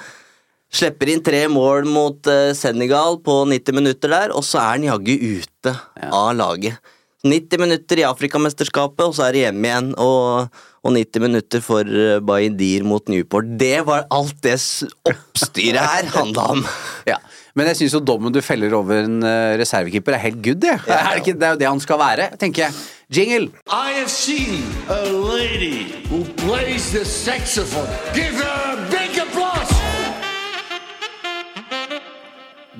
[0.72, 4.90] Slipper inn tre mål mot eh, Senegal på 90 minutter der, og så er han
[4.92, 5.74] jaggu ute
[6.08, 6.78] av laget.
[7.22, 9.92] 90 minutter i Afrikamesterskapet, og så er det hjemme igjen.
[10.02, 10.48] Og,
[10.82, 13.52] og 90 minutter for uh, Baindir mot Newport.
[13.60, 14.58] Det var alt det
[15.06, 16.66] oppstyret her handla om.
[17.12, 17.18] Ja.
[17.52, 20.72] Men jeg syns jo dommen du feller over en eh, reservekeeper, er helt good, det.
[20.86, 22.78] Er det, ikke, det er jo det han skal være, tenker jeg.
[23.12, 23.50] Jingle!
[23.68, 27.92] I have seen a lady who plays the saxophone.
[28.14, 28.71] Give her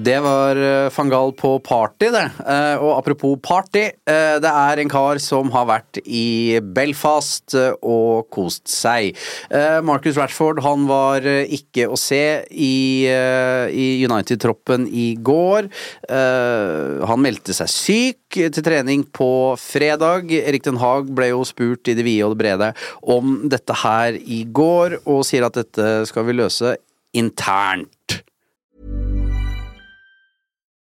[0.02, 2.24] Det var uh, Fangal på party, det.
[2.48, 7.76] Eh, og apropos party, eh, det er en kar som har vært i Belfast eh,
[7.86, 9.12] og kost seg.
[9.52, 13.70] Eh, Marcus Rashford han var eh, ikke å se i, eh,
[14.02, 15.70] United-troppen i går.
[16.08, 20.32] Eh, han meldte seg syk til trening på fredag.
[20.42, 24.18] Erik Den Haag ble jo spurt i det vide og det brede om dette her
[24.18, 26.74] i går, og sier at dette skal vi løse
[27.12, 28.01] internt.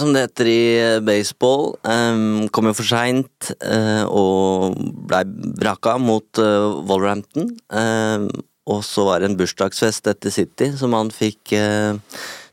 [0.00, 0.64] som det heter i
[1.04, 4.76] baseball, um, kom jo for seint uh, og
[5.10, 5.22] blei
[5.60, 7.50] vraka mot uh, Wolverhampton.
[7.68, 8.28] Um,
[8.70, 11.98] og så var det en bursdagsfest etter City som han fikk uh,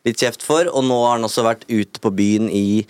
[0.08, 2.84] litt kjeft for, og nå har han også vært ute på byen i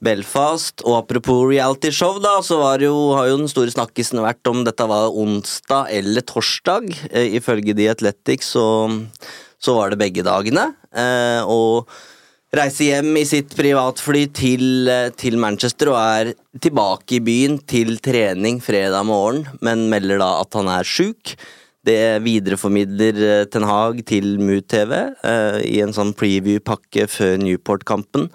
[0.00, 0.84] Belfast.
[0.86, 5.12] Og apropos realityshow, da, så jo, har jo den store snakkisen vært om dette var
[5.12, 6.88] onsdag eller torsdag.
[7.40, 8.64] Ifølge The Athletics så,
[9.60, 10.70] så var det begge dagene.
[11.44, 11.90] Og
[12.56, 16.32] reiser hjem i sitt privatfly til, til, Manchester og er
[16.62, 21.36] tilbake i byen til trening fredag morgen, men melder da at han er sjuk.
[21.86, 28.26] Det videreformidler Ten Hag til MUT-TV eh, i en sånn preview-pakke før Newport-kampen.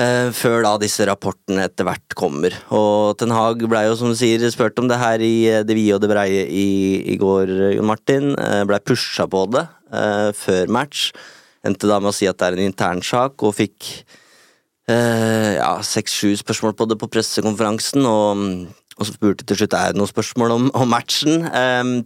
[0.00, 2.56] Eh, før da disse rapportene etter hvert kommer.
[2.72, 5.36] Og Ten Hag blei jo, som du sier, spurt om det her i
[5.68, 6.68] det vide og det breie i,
[7.12, 7.52] i går,
[7.84, 8.32] Martin.
[8.40, 11.10] Eh, blei pusha på det eh, før match
[11.66, 13.92] endte da med å si at det er en internsak, og fikk
[14.90, 18.44] eh, ja, seks-sju spørsmål på det på pressekonferansen, og,
[18.96, 21.46] og så spurte til slutt er det noen spørsmål om, om matchen.
[21.50, 21.96] Eh,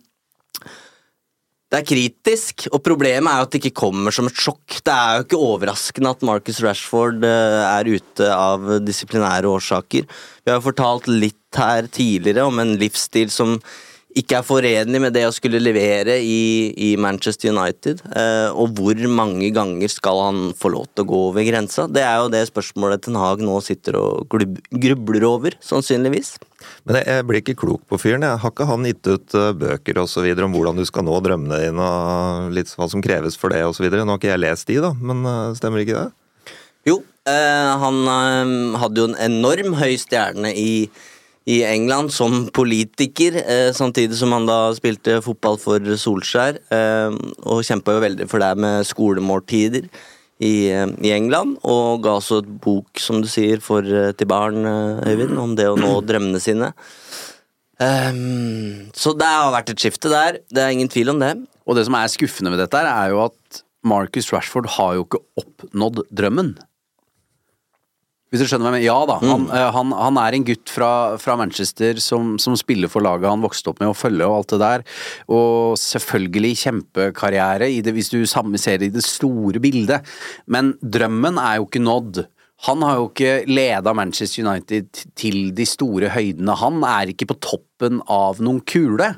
[1.71, 4.81] det er kritisk, og problemet er jo at det ikke kommer som et sjokk.
[4.83, 10.09] Det er jo ikke overraskende at Marcus Rashford eh, er ute av disiplinære årsaker.
[10.43, 13.61] Vi har jo fortalt litt her tidligere om en livsstil som
[14.19, 18.01] ikke er forenlig med det å skulle levere i, i Manchester United.
[18.11, 21.87] Eh, og hvor mange ganger skal han få lov til å gå over grensa?
[21.87, 24.33] Det er jo det spørsmålet Ten Hag nå sitter og
[24.71, 26.35] grubler over, sannsynligvis.
[26.89, 28.27] Men jeg, jeg blir ikke klok på fyren.
[28.27, 31.07] Jeg har ikke han gitt ut uh, bøker og så videre om hvordan du skal
[31.07, 33.87] nå drømmene dine og litt hva som kreves for det osv.?
[33.87, 36.11] Nå har ikke jeg lest de, da, men uh, stemmer ikke det?
[36.89, 36.99] Jo,
[37.31, 38.03] uh, han
[38.81, 40.71] hadde jo en enorm høy stjerne i
[41.51, 46.61] i England som politiker, eh, samtidig som han da spilte fotball for Solskjær.
[46.71, 49.89] Eh, og kjempa jo veldig for det med skolemåltider
[50.41, 51.59] i, eh, i, England.
[51.65, 54.63] Og ga også et bok, som du sier, for, til barn,
[55.07, 56.73] Øyvind, om det å nå drømmene sine.
[57.81, 60.43] Um, så det har vært et skifte der.
[60.53, 61.33] Det er ingen tvil om det.
[61.67, 65.23] Og det som er skuffende med dette, er jo at Marcus Rashford har jo ikke
[65.41, 66.59] oppnådd drømmen.
[68.31, 68.87] Hvis du skjønner hva jeg mener?
[68.87, 69.17] Ja da.
[69.25, 69.55] Han, mm.
[69.75, 73.73] han, han, er en gutt fra, fra Manchester som, som, spiller for laget han vokste
[73.73, 74.85] opp med og følge og alt det der.
[75.35, 80.07] Og selvfølgelig kjempekarriere i det, hvis du ser det i det store bildet.
[80.47, 82.23] Men drømmen er jo ikke nådd.
[82.69, 86.55] Han har jo ikke leda Manchester United til de store høydene.
[86.61, 89.11] Han er ikke på toppen av noen kule.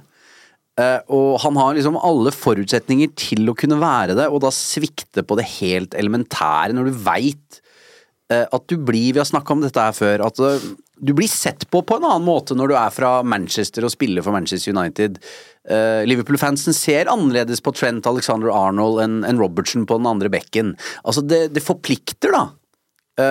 [0.80, 5.20] Uh, og han har liksom alle forutsetninger til å kunne være det, og da svikte
[5.20, 7.61] på det helt elementære, når du veit Eh,
[8.52, 10.64] at du blir, vi har snakka om dette her før, at eh,
[11.02, 14.24] du blir sett på på en annen måte når du er fra Manchester og spiller
[14.24, 15.18] for Manchester United.
[15.62, 20.74] Uh, Liverpool-fansen ser annerledes på Trent Alexander Arnold enn en Robertson på den andre bekken.
[21.02, 22.48] Altså, det, det forplikter, da.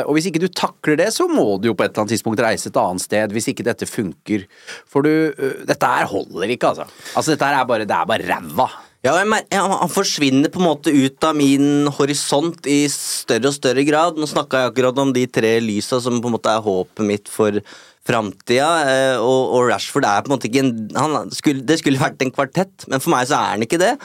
[0.05, 2.43] Og hvis ikke du takler det, så må du jo på et eller annet tidspunkt
[2.43, 4.45] reise et annet sted, hvis ikke dette funker.
[4.87, 5.33] For du
[5.67, 6.85] Dette her holder ikke, altså.
[7.15, 8.69] Altså, dette her er bare Det er bare ræva.
[9.01, 14.19] Ja, Han forsvinner på en måte ut av min horisont i større og større grad.
[14.19, 17.31] Nå snakka jeg akkurat om de tre lysa som på en måte er håpet mitt
[17.31, 17.57] for
[18.05, 18.67] framtida.
[18.85, 22.33] Eh, og, og, Rashford er på en måte ikke en skulle, Det skulle vært en
[22.33, 23.95] kvartett, men for meg så er han ikke det.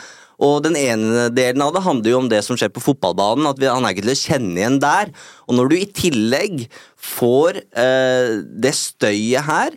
[0.41, 3.49] Og den ene delen av det handler jo om det som skjer på fotballbanen.
[3.53, 5.13] at vi, Han er ikke til å kjenne igjen der.
[5.45, 9.77] Og når du i tillegg får eh, det støyet her,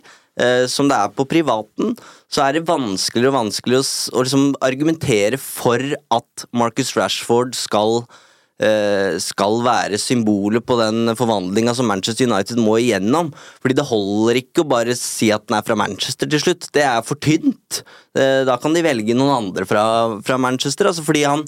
[0.70, 1.94] som det er på privaten,
[2.30, 5.82] så er det vanskeligere og vanskeligere å, å liksom argumentere for
[6.14, 8.04] at Marcus Rashford skal
[8.60, 13.32] eh, skal være symbolet på den forvandlinga som Manchester United må igjennom.
[13.62, 16.70] Fordi det holder ikke å bare si at den er fra Manchester til slutt.
[16.76, 17.82] Det er for tynt.
[18.14, 19.84] Eh, Da kan de velge noen andre fra,
[20.24, 20.90] fra Manchester.
[20.90, 21.44] Altså fordi han,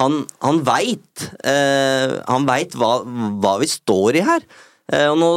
[0.00, 4.46] han, han veit eh, Han veit hva, hva vi står i her.
[4.92, 5.30] Eh, og nå,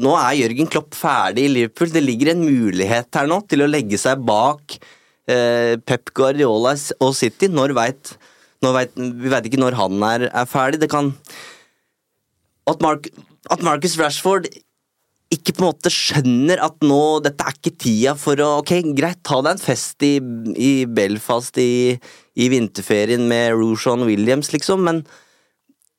[0.00, 1.92] nå er Jørgen Klopp ferdig i Liverpool.
[1.92, 4.78] Det ligger en mulighet her nå til å legge seg bak
[5.28, 7.50] eh, Pep Guardiola og City.
[7.52, 8.14] Når vet,
[8.64, 10.80] når vet, vi veit ikke når han er, er ferdig.
[10.84, 11.12] Det kan
[12.64, 13.10] at, Mark,
[13.52, 14.48] at Marcus Rashford
[15.34, 19.20] ikke på en måte skjønner at nå dette er ikke tida for å Ok, greit,
[19.26, 20.16] ta deg en fest i,
[20.54, 21.96] i Belfast i,
[22.38, 25.02] i vinterferien med Rushan Williams, liksom, men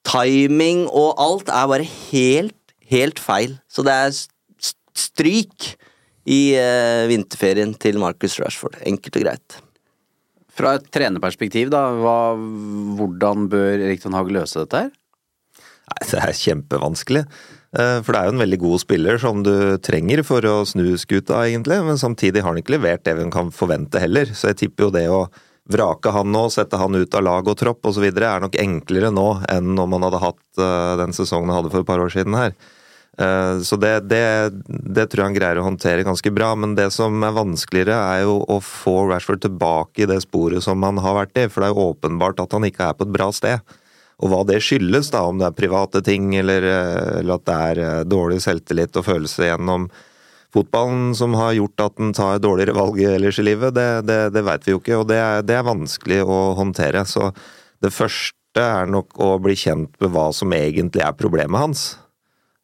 [0.05, 3.57] timing og alt er bare helt, helt feil.
[3.71, 4.15] Så det er
[4.95, 5.71] stryk
[6.25, 8.79] i eh, vinterferien til Marcus Rashford.
[8.87, 9.57] Enkelt og greit.
[10.55, 12.19] Fra et trenerperspektiv, da, hva,
[12.97, 14.93] hvordan bør Erik Ten Hag løse dette her?
[15.85, 17.25] Nei, det er kjempevanskelig.
[17.75, 20.95] Eh, For det er jo en veldig god spiller som du trenger for å snu
[21.01, 21.81] skuta, egentlig.
[21.85, 24.31] Men samtidig har han ikke levert det vi kan forvente heller.
[24.31, 25.25] Så jeg tipper jo det å
[25.71, 28.05] vrake han nå, sette han ut av lag og tropp osv.
[28.05, 31.83] er nok enklere nå enn om han hadde hatt eh, den sesongen han hadde for
[31.83, 32.55] et par år siden her.
[33.17, 36.89] Eh, Så det, det, det tror jeg han greier å håndtere ganske bra, men det
[36.91, 41.21] som er vanskeligere, er jo å få Rashford tilbake i det sporet som han har
[41.21, 43.78] vært i, for det er jo åpenbart at han ikke er på et bra sted.
[44.23, 47.56] Og hva det skyldes, da, om det er private ting eller, eh, eller at det
[47.69, 49.89] er eh, dårlig selvtillit og følelse gjennom
[50.56, 54.43] fotballen som har gjort at han tar dårligere valg ellers i livet, det, det, det
[54.47, 57.04] veit vi jo ikke, og det er, det er vanskelig å håndtere.
[57.04, 57.34] Så
[57.84, 61.84] det første er nok å bli kjent med hva som egentlig er problemet hans.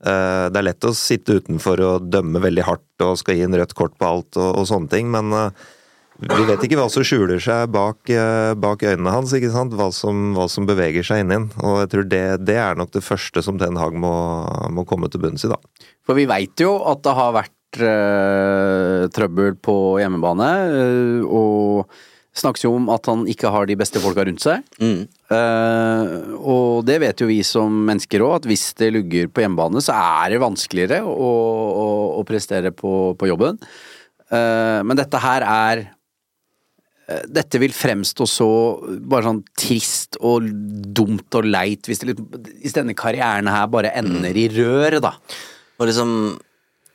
[0.02, 3.58] Eh, Det er lett å sitte utenfor og dømme veldig hardt og skal gi en
[3.58, 5.70] rødt kort på alt og, og sånne ting, men eh,
[6.22, 9.74] vi vet ikke hva som skjuler seg bak, eh, bak øynene hans, ikke sant?
[9.74, 11.40] Hva som, hva som beveger seg inni.
[11.66, 14.14] Og jeg tror det, det er nok det første som Ten Hag må,
[14.70, 15.58] må komme til bunns i, da.
[16.06, 21.98] For vi veit jo at det har vært øh, trøbbel på hjemmebane, øh, og
[22.38, 24.64] snakkes jo om at han ikke har de beste folka rundt seg.
[24.80, 25.02] Mm.
[25.32, 26.04] Uh,
[26.40, 29.96] og det vet jo vi som mennesker òg, at hvis det lugger på hjemmebane, så
[30.00, 31.32] er det vanskeligere å,
[31.84, 31.88] å,
[32.22, 33.60] å prestere på, på jobben.
[34.32, 35.82] Uh, men dette her er
[37.12, 38.48] eh, dette vil fremstå så
[39.12, 40.48] bare sånn trist og
[40.96, 45.18] dumt og leit hvis, det, litt- hvis denne karrieren her bare ender i rør, da.
[45.82, 46.16] Og liksom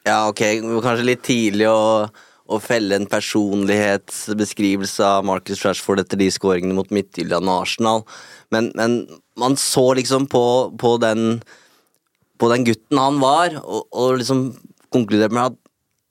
[0.06, 0.40] Ja, ok,
[0.84, 2.06] kanskje litt tidlig å,
[2.46, 8.04] å felle en personlighetsbeskrivelse av Marcus Rashford etter de skåringene mot Midtjylland og Arsenal,
[8.54, 9.00] men, men
[9.38, 10.44] man så liksom på,
[10.78, 11.40] på den
[12.40, 14.50] på den gutten han var, og, og liksom
[14.92, 15.62] konkluderte med at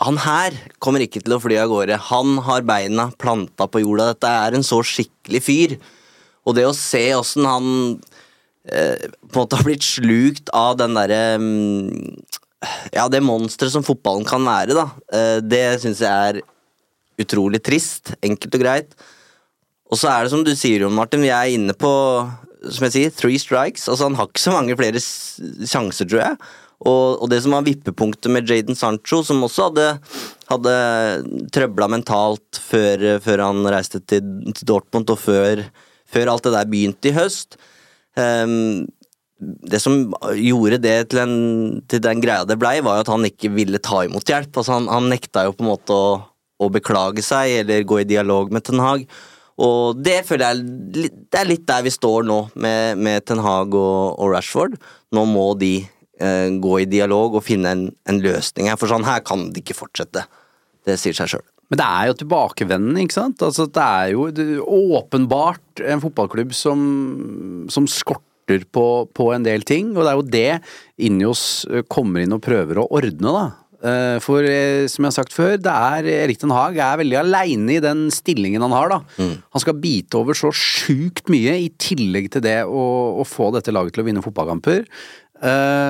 [0.06, 2.00] han her kommer ikke til å fly av gårde.
[2.10, 4.10] Han har beina planta på jorda.
[4.12, 5.76] Dette er en så skikkelig fyr.
[6.44, 7.70] Og det å se åssen han
[8.68, 12.12] eh, på en måte har blitt slukt av den derre mm,
[12.96, 14.88] Ja, det monsteret som fotballen kan være, da.
[15.14, 16.42] Eh, det syns jeg er
[17.22, 18.16] utrolig trist.
[18.26, 18.98] Enkelt og greit.
[19.92, 21.92] Og så er det som du sier, Jon Martin, vi er inne på
[22.74, 23.88] som jeg sier, three strikes.
[23.92, 26.38] Altså Han har ikke så mange flere sjanser, tror jeg.
[26.86, 29.86] Og, og det som var vippepunktet med Jaden Sancho, som også hadde,
[30.50, 30.76] hadde
[31.56, 35.64] trøbla mentalt før, før han reiste til, til Dortmund, og før,
[36.10, 37.58] før alt det der begynte i høst
[38.20, 38.86] ehm,
[39.40, 43.28] Det som gjorde det til, en, til den greia det blei, var jo at han
[43.28, 44.52] ikke ville ta imot hjelp.
[44.56, 46.20] Altså Han, han nekta jo på en måte å,
[46.64, 49.04] å beklage seg eller gå i dialog med Ten Hag.
[49.56, 53.76] Og det føler jeg det er litt der vi står nå, med, med Ten Hag
[53.76, 54.78] og, og Rashford.
[55.16, 59.08] Nå må de eh, gå i dialog og finne en, en løsning her, for sånn
[59.08, 60.26] her kan det ikke fortsette.
[60.86, 61.46] Det sier seg sjøl.
[61.72, 63.42] Men det er jo tilbakevendende, ikke sant?
[63.42, 64.28] Altså, det er jo
[65.00, 66.80] åpenbart en fotballklubb som,
[67.74, 70.50] som skorter på, på en del ting, og det er jo det
[71.10, 73.46] Injos eh, kommer inn og prøver å ordne, da.
[73.86, 77.18] Eh, For eh, som jeg har sagt før, det er Erik Den Haag er veldig
[77.24, 79.02] aleine i den stillingen han har, da.
[79.18, 82.86] Han skal bite over så sjukt mye, i tillegg til det å,
[83.22, 84.86] å få dette laget til å vinne fotballkamper.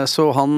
[0.10, 0.56] Så han,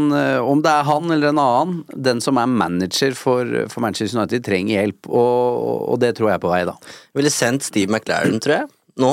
[0.48, 4.46] om det er han eller en annen, den som er manager for, for Manchester United,
[4.48, 6.78] trenger hjelp, og, og det tror jeg er på vei, da.
[7.20, 8.72] Ville sendt Steve McLaren, tror jeg.
[9.04, 9.12] Nå.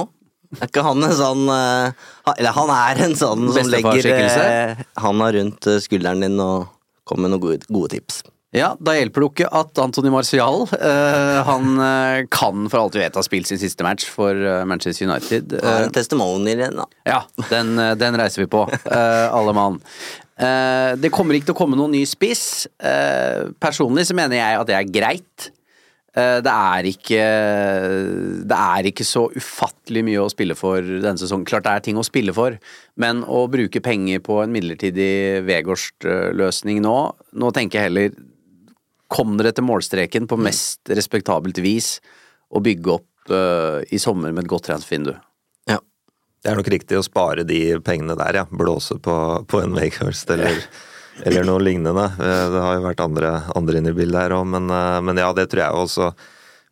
[0.61, 2.05] Er ikke han en sånn eh,
[2.37, 6.71] Eller han er en sånn som legger eh, handa rundt eh, skulderen din og
[7.05, 8.23] kommer med noen gode, gode tips.
[8.55, 11.73] Ja, da hjelper det jo ikke at Antony Marcial uh, Han
[12.31, 14.39] kan for alt vi vet ha spilt sin siste match for
[14.71, 15.57] Manchester United.
[15.59, 16.87] Eh, en testimonial igjen, da.
[17.11, 17.19] ja,
[17.51, 19.81] den, den reiser vi på, uh, alle mann.
[20.39, 22.69] Uh, det kommer ikke til å komme noen ny spiss.
[23.59, 25.51] Personlig så mener jeg at det er greit.
[26.15, 27.23] Eh, det er ikke
[28.47, 31.47] Det er ikke så ufattelig mye å spille for denne sesongen.
[31.49, 32.59] Klart det er ting å spille for,
[33.01, 36.99] men å bruke penger på en midlertidig Vegårst-løsning nå
[37.35, 38.15] Nå tenker jeg heller
[39.15, 41.99] Kom dere til målstreken på mest respektabelt vis
[42.55, 45.13] og bygge opp uh, i sommer med et godt transfervindu.
[45.71, 45.81] Ja.
[46.43, 48.45] Det er nok riktig å spare de pengene der, ja.
[48.51, 49.15] Blåse på,
[49.51, 50.61] på en Vegårst eller,
[51.23, 52.05] eller noe lignende.
[52.19, 55.17] Eh, Det har jo vært andre, andre inne i bildet her òg, men, eh, men
[55.17, 56.15] ja, det tror jeg også.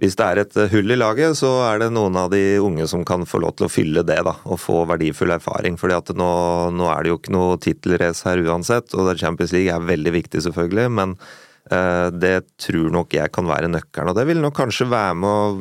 [0.03, 3.05] Hvis det er et hull i laget, så er det noen av de unge som
[3.07, 5.77] kan få lov til å fylle det, da, og få verdifull erfaring.
[5.79, 6.31] fordi at nå,
[6.75, 10.43] nå er det jo ikke noe tittelrace her uansett, og Champions League er veldig viktig,
[10.43, 11.15] selvfølgelig, men
[11.71, 14.11] eh, det tror nok jeg kan være nøkkelen.
[14.11, 15.55] Og det vil nok kanskje være med å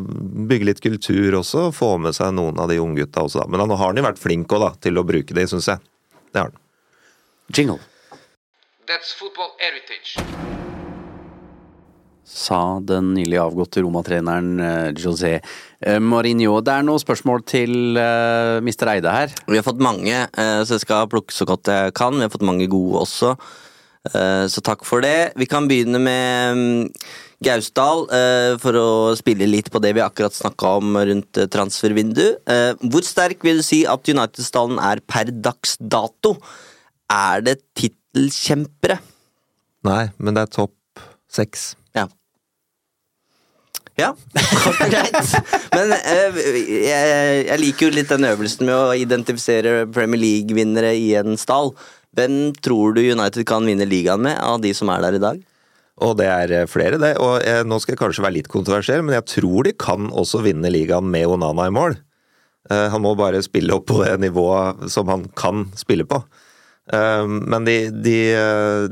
[0.50, 3.48] bygge litt kultur også, og få med seg noen av de unggutta også, da.
[3.48, 5.86] Men nå har han jo vært flink også, da, til å bruke det, syns jeg.
[6.34, 6.58] Det har han.
[7.54, 7.91] Jingle.
[8.88, 10.18] That's football heritage.
[12.32, 16.62] sa den nylig avgåtte Roma-treneren eh, José eh, Mourinho.
[16.64, 18.88] Det er noen spørsmål til eh, Mr.
[18.94, 19.34] Eide her.
[19.52, 22.16] Vi har fått mange, eh, så jeg skal plukke så godt jeg kan.
[22.16, 23.34] Vi har fått mange gode også,
[24.14, 25.34] eh, så takk for det.
[25.36, 26.88] Vi kan begynne med mm,
[27.44, 28.06] Gausdal,
[28.64, 32.28] for å spille litt på det vi akkurat snakka om rundt transfervindu.
[32.48, 36.38] Eh, Hvor sterk vil du si at United-stallen er per dags dato?
[37.12, 37.60] Er det
[38.12, 39.00] tittelkjempere?
[39.88, 41.02] Nei, men det er topp
[41.32, 41.76] seks.
[41.96, 42.08] Ja.
[44.00, 44.14] Ja,
[44.64, 45.16] kort og greit.
[45.74, 46.42] Men eh,
[46.88, 51.74] jeg, jeg liker jo litt den øvelsen med å identifisere Premier League-vinnere i en stall.
[52.16, 55.42] Hvem tror du United kan vinne ligaen med av de som er der i dag?
[56.02, 57.16] Og det er eh, flere, det.
[57.22, 60.44] Og eh, nå skal jeg kanskje være litt kontroversiell, men jeg tror de kan også
[60.46, 61.98] vinne ligaen med Onana i mål.
[62.70, 66.24] Eh, han må bare spille opp på det nivået som han kan spille på.
[66.94, 68.90] Eh, men de, de, eh,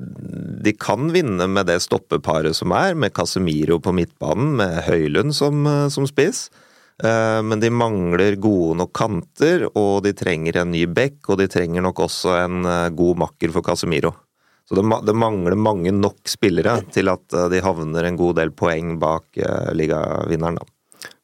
[0.63, 5.65] de kan vinne med det stoppeparet som er, med Casemiro på midtbanen, med Høylund som,
[5.67, 6.49] eh, som spiss.
[6.99, 11.79] Men de mangler gode nok kanter, og de trenger en ny bekk, og de trenger
[11.79, 14.11] nok også en god makker for Casemiro.
[14.67, 18.97] Så det, det mangler mange nok spillere til at de havner en god del poeng
[18.99, 19.39] bak
[19.79, 20.67] ligavinneren, da.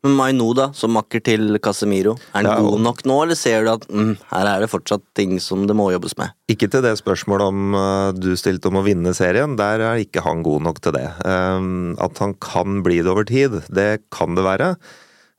[0.06, 2.16] Men Maino, da, som makker til Casemiro.
[2.32, 5.01] Er han Ja, god nok nå, eller ser du at mm, her er det fortsatt
[5.18, 6.36] ting som det må jobbes med?
[6.51, 10.24] Ikke til det spørsmålet om uh, du stilte om å vinne serien, der er ikke
[10.26, 11.08] han god nok til det.
[11.26, 14.76] Um, at han kan bli det over tid, det kan det være.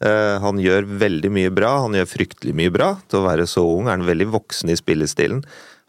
[0.04, 2.90] Eh, han gjør veldig mye bra, han gjør fryktelig mye bra.
[3.08, 5.42] Til å være så ung er han veldig voksen i spillestilen.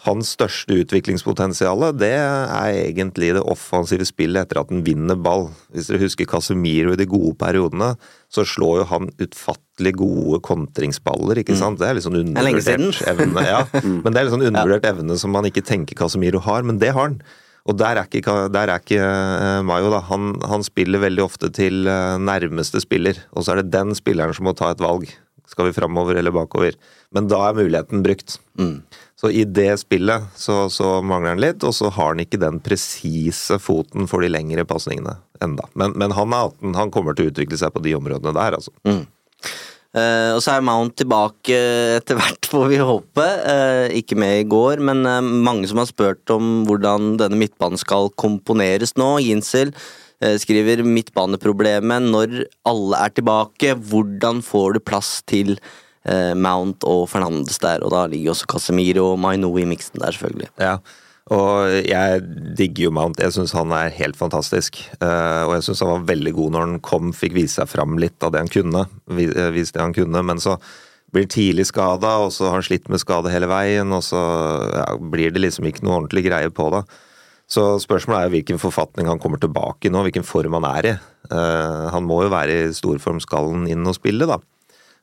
[0.05, 5.47] Hans største utviklingspotensial det er egentlig det offensive spillet etter at han vinner ball.
[5.73, 7.95] Hvis dere husker Casemiro i de gode periodene,
[8.29, 11.81] så slår jo han utfattelig gode kontringsballer, ikke sant?
[11.81, 13.47] Det er litt sånn er undervurdert evne.
[13.47, 13.63] Ja.
[14.03, 16.93] Men det er litt sånn undervurdert evne som man ikke tenker Casemiro har, men det
[16.93, 17.19] har han.
[17.67, 19.99] Og der er ikke, der er ikke eh, Mayo, da.
[20.07, 24.35] Han, han spiller veldig ofte til eh, nærmeste spiller, og så er det den spilleren
[24.37, 25.09] som må ta et valg.
[25.47, 26.77] Skal vi framover eller bakover?
[27.15, 28.39] Men da er muligheten brukt.
[29.17, 32.59] Så i det spillet så, så mangler han litt, og så har han ikke den
[32.63, 35.65] presise foten for de lengre pasningene enda.
[35.73, 38.57] Men, men han er 18, han kommer til å utvikle seg på de områdene der,
[38.59, 38.75] altså.
[39.97, 41.57] Eh, og så er Mount tilbake
[41.97, 43.25] etter hvert, får vi håpe.
[43.47, 47.79] Uh, ikke med i går, men uh, mange som har spurt om hvordan denne midtbanen
[47.81, 49.15] skal komponeres nå.
[49.25, 49.73] Ginsel
[50.41, 52.31] skriver midtbaneproblemet når
[52.65, 53.75] alle er tilbake.
[53.85, 55.59] Hvordan får du plass til
[56.37, 57.83] Mount og Fernandes der?
[57.83, 60.49] Og da ligger også Casemiro og Maino i miksen der, selvfølgelig.
[60.61, 60.77] Ja,
[61.33, 62.21] og jeg
[62.55, 63.19] digger jo Mount.
[63.19, 64.79] Jeg syns han er helt fantastisk.
[65.01, 67.97] Eh, og jeg syns han var veldig god når han kom, fikk vise seg fram
[67.99, 68.85] litt av det han kunne.
[69.11, 70.55] eh, Vise det han kunne, Men så
[71.11, 74.19] blir tidlig skada, og så har han slitt med skade hele veien, og så
[74.75, 76.83] ja, blir det liksom ikke noe ordentlig greie på det.
[77.47, 80.93] Så spørsmålet er hvilken forfatning han kommer tilbake i nå, hvilken form han er i.
[81.31, 84.39] Eh, han må jo være i storform, skal inn og spille, da.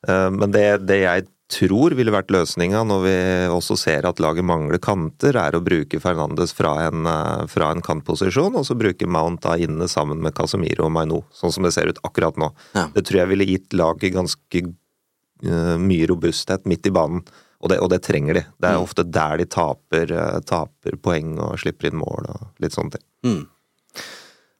[0.09, 3.17] Eh, Men det, det jeg tror ville vært løsninga når vi
[3.53, 7.83] også ser at laget mangler kanter, er å bruke Fernandes fra en, eh, fra en
[7.85, 11.75] kantposisjon, og så bruke Mount da inne sammen med Casemiro og Maino, sånn som det
[11.77, 12.51] ser ut akkurat nå.
[12.75, 12.89] Ja.
[12.95, 17.25] Det tror jeg ville gitt laget ganske eh, mye robusthet midt i banen,
[17.65, 18.45] og det, og det trenger de.
[18.61, 20.11] Det er ofte der de taper,
[20.45, 23.05] taper poeng og slipper inn mål og litt sånne ting.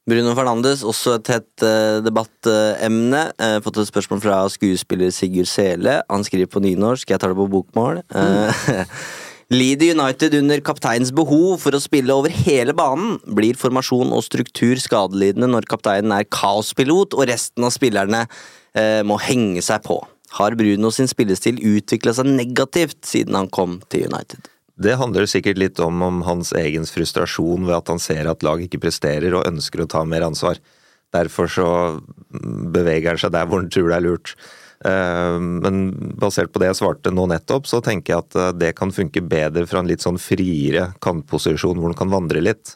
[0.05, 3.23] Bruno Fernandes, også et hett eh, debattemne.
[3.41, 6.03] Eh, fått et spørsmål fra skuespiller Sigurd Sele.
[6.11, 8.03] Han skriver på nynorsk, jeg tar det på bokmål.
[9.45, 9.53] Mm.
[9.53, 14.81] Lider United under kapteins behov for å spille over hele banen, blir formasjon og struktur
[14.81, 20.01] skadelidende når kapteinen er kaospilot og resten av spillerne eh, må henge seg på.
[20.39, 24.49] Har Bruno sin spillestil utvikla seg negativt siden han kom til United?
[24.75, 28.63] Det handler sikkert litt om, om hans egen frustrasjon ved at han ser at lag
[28.65, 30.59] ikke presterer og ønsker å ta mer ansvar.
[31.15, 31.69] Derfor så
[32.75, 34.35] beveger han seg der hvor han tror det er lurt.
[34.85, 35.85] Eh, Men
[36.19, 39.23] basert på det jeg svarte nå nettopp, så tenker jeg at eh, det kan funke
[39.23, 42.75] bedre fra en litt sånn friere kantposisjon hvor han kan vandre litt.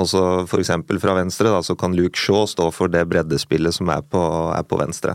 [0.00, 0.22] Og så
[0.58, 4.22] eksempel fra venstre, da, så kan Luke Shaw stå for det breddespillet som er på,
[4.56, 5.14] er på venstre.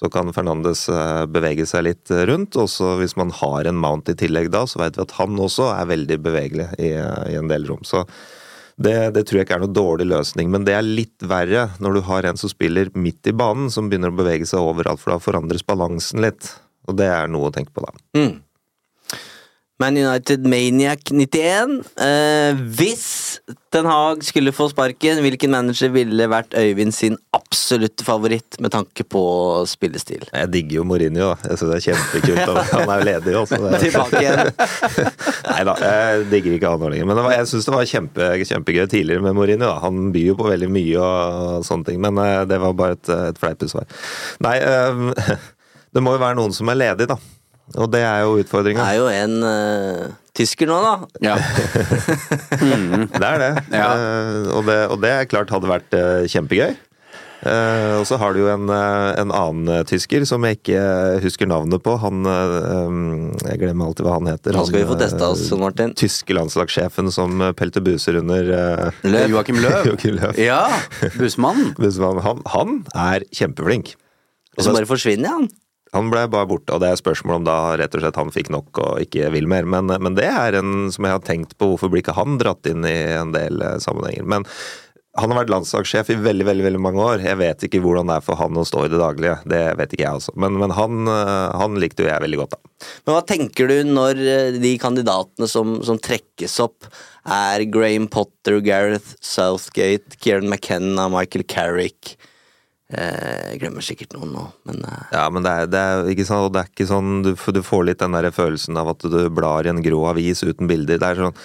[0.00, 4.08] Så kan Fernandes eh, bevege seg litt rundt, og så hvis man har en Mount
[4.08, 7.50] i tillegg da, så vet vi at han også er veldig bevegelig i, i en
[7.52, 7.84] del rom.
[7.84, 8.06] Så
[8.80, 11.98] det, det tror jeg ikke er noen dårlig løsning, men det er litt verre når
[11.98, 15.12] du har en som spiller midt i banen, som begynner å bevege seg overalt, for
[15.12, 16.48] da forandres balansen litt.
[16.88, 17.92] Og det er noe å tenke på da.
[18.16, 18.38] Mm.
[19.80, 21.78] Man United Maniac 91.
[21.96, 23.40] Eh, hvis
[23.72, 27.16] Den Haag skulle få sparken, hvilken manager ville vært Øyvind sin
[27.50, 29.20] absolutte favoritt med tanke på
[29.66, 30.22] spillestil?
[30.30, 31.50] Jeg digger jo Mourinho, da.
[31.50, 32.70] Jeg synes det er kjempekult.
[32.70, 33.58] Han er jo ledig også.
[33.64, 33.80] Det...
[33.84, 34.52] Tilbake igjen.
[35.50, 37.08] Nei da, jeg digger ikke han lenger.
[37.10, 39.66] Men det var, jeg syns det var kjempe, kjempegøy tidligere med Mourinho.
[39.66, 39.80] Da.
[39.82, 43.10] Han byr jo på veldig mye og sånne ting, men eh, det var bare et,
[43.32, 43.90] et fleipesvar.
[44.46, 45.34] Nei, eh,
[45.96, 47.18] det må jo være noen som er ledig, da.
[47.78, 48.82] Og det er jo utfordringa.
[48.82, 50.94] Det er jo en uh, tysker nå, da.
[51.22, 51.36] Ja.
[53.10, 53.50] Det er det.
[53.78, 54.78] Eh, og det.
[54.90, 56.74] Og det er klart hadde vært uh, kjempegøy.
[57.40, 60.80] Eh, og så har du jo en, eh, en annen eh, tysker som jeg ikke
[61.24, 61.94] husker navnet på.
[62.02, 64.58] Han Jeg glemmer alltid hva han heter.
[64.58, 65.94] Han, skal vi få testa oss, Martin.
[65.96, 69.32] Tyske landslagssjefen som pelter buser under Løv.
[69.32, 69.86] Joakim Løv.
[69.92, 70.36] Joakim Løv.
[70.40, 70.66] Ja,
[71.16, 71.72] bussmannen.
[71.80, 72.20] Bussmann.
[72.26, 73.94] Han, han er kjempeflink.
[74.58, 75.48] Og så bare forsvinner han.
[75.96, 78.52] Han ble bare borte, og det er spørsmål om da rett og slett han fikk
[78.54, 79.66] nok og ikke vil mer.
[79.66, 82.68] Men, men det er en som jeg har tenkt på, hvorfor blir ikke han dratt
[82.70, 84.28] inn i en del sammenhenger.
[84.28, 84.46] Men
[85.20, 87.24] han har vært landslagssjef i veldig veldig, veldig mange år.
[87.24, 89.36] Jeg vet ikke hvordan det er for han å stå i det daglige.
[89.48, 90.34] Det vet ikke jeg, også.
[90.40, 92.90] Men, men han, eh, han likte jo jeg veldig godt, da.
[93.04, 96.88] Men hva tenker du når eh, de kandidatene som, som trekkes opp,
[97.30, 102.16] er Graham Potter, Gareth Southgate, Kieran McKenna, Michael Carrick
[102.90, 106.48] Jeg glemmer sikkert noen nå, men eh, Ja, men det er, det er ikke sånn,
[106.50, 109.68] det er ikke sånn du, du får litt den der følelsen av at du blar
[109.68, 110.98] i en grå avis uten bilder.
[110.98, 111.38] Det er sånn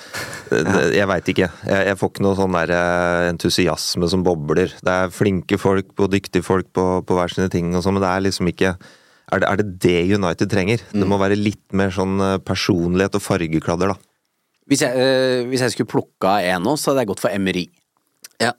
[0.49, 1.51] det, Jeg veit ikke.
[1.69, 4.73] Jeg, jeg får ikke noe sånn der eh, entusiasme som bobler.
[4.81, 8.05] Det er flinke folk og dyktige folk på, på hver sine ting og sånn, men
[8.07, 8.75] det er liksom ikke
[9.33, 10.83] er det, er det det United trenger?
[10.93, 14.11] Det må være litt mer sånn eh, personlighet og fargekladder, da.
[14.69, 17.67] Hvis jeg, øh, hvis jeg skulle plukka en nå, så hadde jeg gått for Emery.
[18.41, 18.53] ja.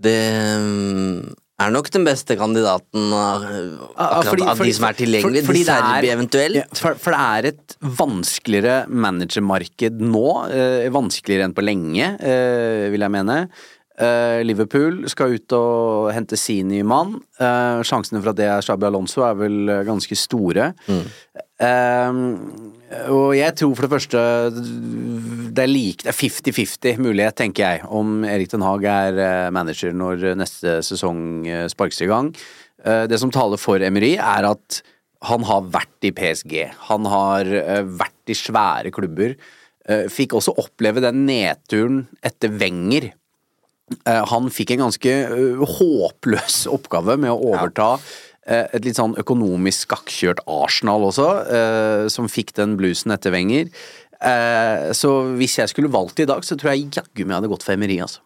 [0.00, 0.16] Det
[0.60, 5.44] mm, er nok den beste kandidaten av, akkurat fordi- av de som er tilgjengelige.
[5.44, 6.54] for- De det er- Serbi eventuelt.
[6.56, 10.24] Ja, for, for det er et vanskeligere managermarked nå.
[10.50, 13.48] Eh, vanskeligere enn på lenge, eh, vil jeg mene.
[14.00, 17.18] Eh, Liverpool skal ut og hente sin nye mann.
[17.38, 20.70] Eh, sjansene for at det er Shabi Alonso er vel eh, ganske store.
[21.60, 22.20] Eh,
[23.10, 24.20] og jeg tror for det første
[25.54, 29.50] det er like, det er 50-50 mulighet, tenker jeg, om Erik Den Haag er eh,
[29.54, 32.32] manager når neste sesong eh, sparkes i gang.
[32.84, 34.80] Eh, det som taler for Emery, er at
[35.28, 36.54] han har vært i PSG.
[36.88, 37.50] Han har
[37.84, 39.34] vært i svære klubber.
[40.08, 43.10] Fikk også oppleve den nedturen etter Wenger.
[44.08, 45.12] Han fikk en ganske
[45.74, 48.06] håpløs oppgave med å overta eh,
[48.50, 53.70] et litt sånn økonomisk skakkjørt Arsenal også, eh, som fikk den bluesen etter Wenger.
[54.20, 57.64] Eh, så hvis jeg skulle valgt i dag, så tror jeg jaggu meg hadde gått
[57.64, 58.24] for Emery, altså.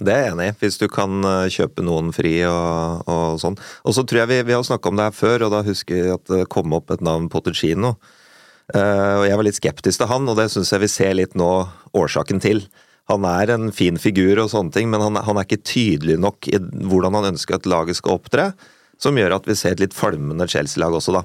[0.00, 3.58] Det er jeg enig i, hvis du kan eh, kjøpe noen fri og, og sånn.
[3.84, 5.98] Og så tror jeg vi, vi har snakka om det her før, og da husker
[5.98, 7.98] jeg at det kom opp et navn Potetino.
[8.72, 11.36] Eh, og jeg var litt skeptisk til han, og det syns jeg vi ser litt
[11.38, 11.50] nå
[12.00, 12.64] årsaken til.
[13.10, 16.48] Han er en fin figur og sånne ting, men han, han er ikke tydelig nok
[16.48, 18.52] i hvordan han ønsker at laget skal opptre,
[19.00, 21.24] som gjør at vi ser et litt falmende Chelsea-lag også, da.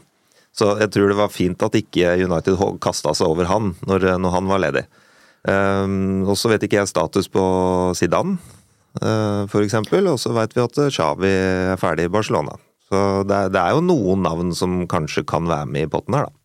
[0.55, 4.35] Så jeg tror det var fint at ikke United kasta seg over han når, når
[4.37, 4.85] han var ledig.
[5.45, 7.43] Um, og så vet ikke jeg status på
[7.97, 8.37] Zidane,
[9.01, 10.07] uh, for eksempel.
[10.13, 11.33] Og så vet vi at Xavi
[11.75, 12.55] er ferdig i Barcelona.
[12.87, 16.29] Så det det er jo noen navn som kanskje kan være med i potten her,
[16.29, 16.44] da.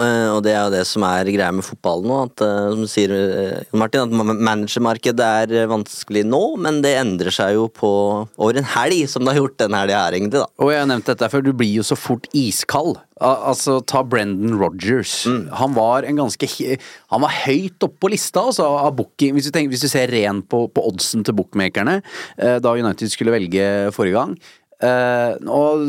[0.00, 2.18] Eh, og det er jo det som er greia med fotball nå.
[2.28, 6.94] At, eh, som du sier, eh, Martin, at ma- managermarkedet er vanskelig nå, men det
[7.00, 7.90] endrer seg jo på
[8.38, 10.40] over en helg, som det har gjort den helga her, egentlig.
[10.42, 10.46] da.
[10.58, 12.98] Og jeg har nevnt dette før, du blir jo så fort iskald.
[13.20, 15.24] Al altså, ta Brendan Rodgers.
[15.58, 16.78] Han var en ganske
[17.10, 19.34] Han var høyt oppe på lista, altså, av booking.
[19.34, 21.96] Hvis du, tenker, hvis du ser ren på, på oddsen til bookmakerne,
[22.38, 24.36] eh, da United skulle velge forrige gang.
[24.78, 25.82] Eh, og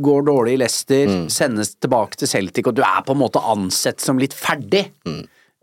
[0.00, 4.00] går dårlig i Leicester, sendes tilbake til Celtic, og du er på en måte ansett
[4.00, 4.86] som litt ferdig.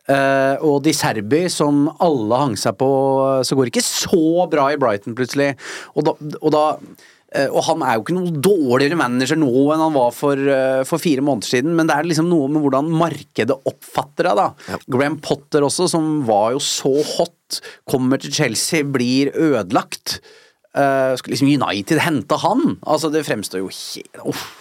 [0.08, 2.88] Eh, og de Serbi, som alle hang seg på,
[3.44, 5.52] så går det ikke så bra i Brighton plutselig.
[5.98, 6.64] Og da, og da
[7.36, 10.86] uh, og han er jo ikke noe dårligere manager nå enn han var for, eh,
[10.88, 14.80] for fire måneder siden, men det er liksom noe med hvordan markedet oppfatter deg, da.
[14.88, 17.60] Graham Potter også, som var jo så hot,
[17.90, 20.22] kommer til Chelsea, blir ødelagt.
[20.78, 22.78] Uh, skal liksom United hente han?
[22.86, 24.57] Altså, det fremstår jo helt Uff.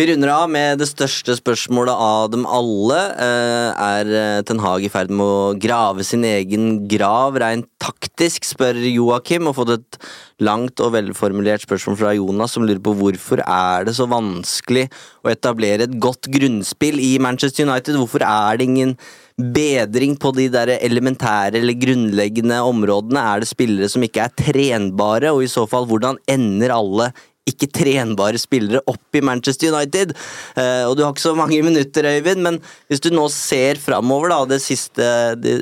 [0.00, 2.96] Vi runder av med det største spørsmålet av dem alle.
[3.20, 8.48] Eh, Er eh, Ten Hag i ferd med å grave sin egen grav rent taktisk,
[8.48, 9.98] spør Joakim, og fått et
[10.40, 14.86] langt og velformulert spørsmål fra Jonas, som lurer på hvorfor er det så vanskelig
[15.20, 18.00] å etablere et godt grunnspill i Manchester United?
[18.00, 18.96] Hvorfor er det ingen
[19.36, 23.20] bedring på de der elementære eller grunnleggende områdene?
[23.20, 27.12] Er det spillere som ikke er trenbare, og i så fall hvordan ender alle
[27.48, 30.12] ikke trenbare spillere opp i Manchester United.
[30.58, 32.60] Eh, og du har ikke så mange minutter, Øyvind, men
[32.90, 35.06] hvis du nå ser framover, da, det siste,
[35.40, 35.56] det,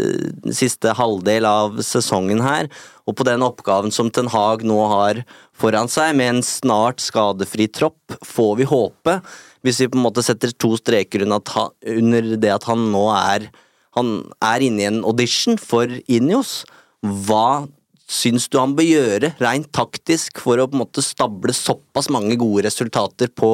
[0.57, 2.71] siste halvdel av sesongen her,
[3.09, 5.23] og på den oppgaven som Ten Hag nå har
[5.57, 9.21] foran seg, med en snart skadefri tropp, får vi håpe.
[9.65, 13.49] Hvis vi på en måte setter to streker under, det at han nå er
[13.97, 16.63] han er inne i en audition for Inios.
[17.03, 17.67] Hva
[18.09, 22.39] syns du han bør gjøre rent taktisk for å på en måte stable såpass mange
[22.41, 23.53] gode resultater på,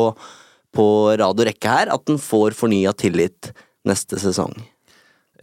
[0.74, 0.86] på
[1.18, 3.50] rad og rekke her, at han får fornya tillit
[3.84, 4.54] neste sesong?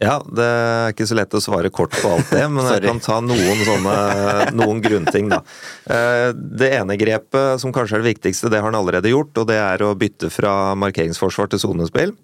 [0.02, 3.02] Ja, det er ikke så lett å svare kort på alt det, men jeg kan
[3.04, 3.92] ta noen sånne
[4.56, 5.42] noen grunnting, da.
[5.86, 9.46] Eh, Det ene grepet, som kanskje er det viktigste, det har han allerede gjort, og
[9.52, 12.16] det er å bytte fra markeringsforsvar til sonespill.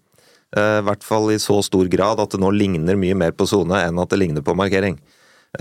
[0.57, 3.47] Eh, I hvert fall i så stor grad at det nå ligner mye mer på
[3.47, 4.99] sone enn at det ligner på markering.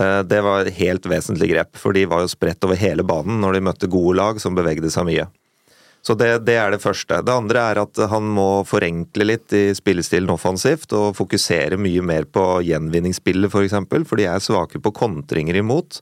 [0.00, 3.40] Eh, Det var et helt vesentlig grep, for de var jo spredt over hele banen
[3.42, 5.28] når de møtte gode lag som bevegde seg mye.
[6.06, 7.18] Så det, det er det første.
[7.26, 12.24] Det andre er at han må forenkle litt i spillestilen offensivt, og fokusere mye mer
[12.30, 15.98] på gjenvinningsspillet, f.eks., for, eksempel, for de er svake på kontringer imot.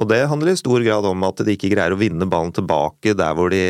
[0.00, 3.12] Og det handler i stor grad om at de ikke greier å vinne ballen tilbake
[3.18, 3.64] der hvor de,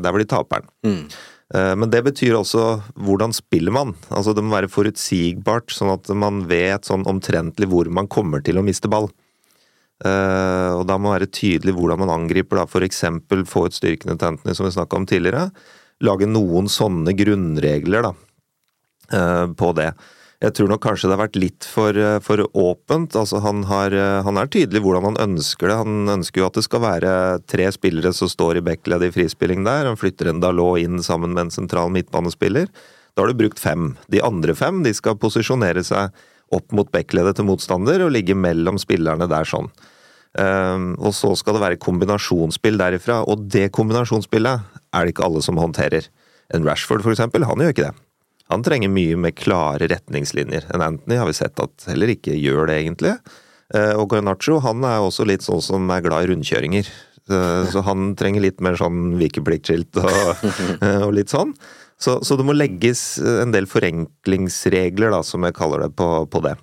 [0.00, 0.70] der hvor de taper den.
[1.10, 1.18] Eh,
[1.54, 2.62] Men det betyr også
[2.98, 3.92] hvordan spiller man.
[4.10, 8.58] Altså Det må være forutsigbart, sånn at man vet sånn omtrentlig hvor man kommer til
[8.58, 9.06] å miste ball.
[10.04, 13.04] Eh, Og da må det være tydelig hvordan man angriper, da f.eks.
[13.48, 15.50] få ut styrkene til Anthony, som vi snakka om tidligere.
[16.04, 18.12] Lage noen sånne grunnregler da,
[19.12, 19.94] eh, på det.
[20.44, 23.16] Jeg tror nok kanskje det har vært litt for, eh, for åpent.
[23.16, 25.78] Altså han, har, eh, han er tydelig hvordan han ønsker det.
[25.80, 27.14] Han ønsker jo at det skal være
[27.48, 29.88] tre spillere som står i backledd i frispilling der.
[29.88, 32.68] Han flytter en Dalot inn sammen med en sentral midtbanespiller.
[33.16, 33.94] Da har du brukt fem.
[34.12, 36.12] De andre fem de skal posisjonere seg
[36.52, 39.70] opp mot backledet til motstander og ligge mellom spillerne der sånn.
[40.38, 45.42] Ehm, og så skal det være kombinasjonsspill derifra, og det kombinasjonsspillet er det ikke alle
[45.42, 46.10] som håndterer.
[46.54, 48.05] En Rashford for eksempel, han gjør ikke det.
[48.52, 50.68] Han trenger mye med klare retningslinjer.
[50.74, 53.16] En Anthony har vi sett at heller ikke gjør det, egentlig.
[53.74, 56.86] Eh, Og Garnaccio han er også litt sånn som er glad i rundkjøringer.
[57.26, 60.46] Eh, Så han trenger litt mer sånn vikepliktskilt og,
[60.84, 61.56] eh, og litt sånn.
[61.98, 66.42] Så, så det må legges en del forenklingsregler, da, som jeg kaller det, på, på
[66.44, 66.58] det.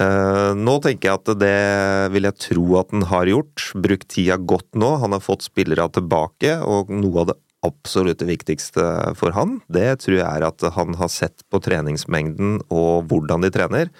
[0.00, 3.70] Uh, nå tenker jeg at det vil jeg tro at han har gjort.
[3.74, 4.90] Brukt tida godt nå.
[5.02, 8.82] Han har fått spillere tilbake, og noe av det absolutt det viktigste
[9.18, 13.52] for han, det tror jeg er at han har sett på treningsmengden og hvordan de
[13.52, 13.90] trener,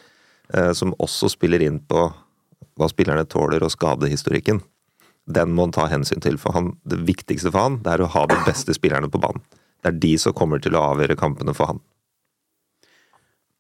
[0.55, 2.09] eh, som også spiller inn på
[2.81, 4.63] hva spillerne tåler og skadehistorikken.
[5.31, 8.13] Den må han ta hensyn til, for han, det viktigste for han, det er å
[8.15, 9.45] ha de beste spillerne på banen.
[9.81, 11.83] Det er de som kommer til å avgjøre kampene for han.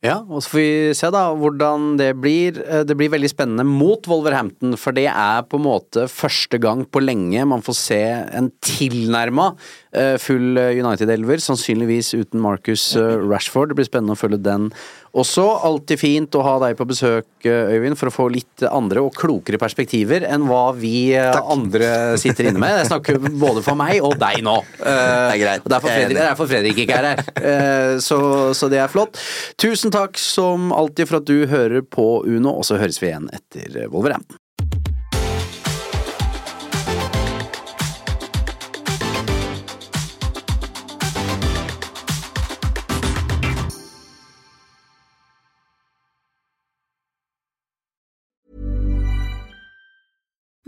[0.01, 2.57] Ja, og så får vi se da hvordan det blir.
[2.65, 6.87] Eh, Det blir veldig spennende mot Wolverhampton, for det er på en måte første gang
[6.89, 8.01] på lenge man får se
[8.33, 9.51] en tilnærma
[9.93, 13.69] eh, full United-elver, sannsynligvis uten Marcus eh, Rashford.
[13.75, 14.71] Det blir spennende å følge den
[15.15, 15.45] også.
[15.67, 19.15] Alltid fint å ha deg på besøk, eh, Øyvind, for å få litt andre og
[19.19, 21.51] klokere perspektiver enn hva vi Takk.
[21.51, 21.91] andre
[22.21, 22.77] sitter inne med.
[22.85, 24.57] Jeg snakker både for meg og deg nå.
[24.79, 25.65] Eh, Det er greit.
[25.65, 26.29] Det er Fredrik, enig.
[26.29, 27.25] derfor Fredrik ikke er her.
[27.41, 28.21] Eh, Så,
[28.55, 29.19] så det er flott.
[29.59, 33.29] Tusen takk som alltid for at du hører på Uno, og så høres vi igjen
[33.35, 34.37] etter Wolverhampton.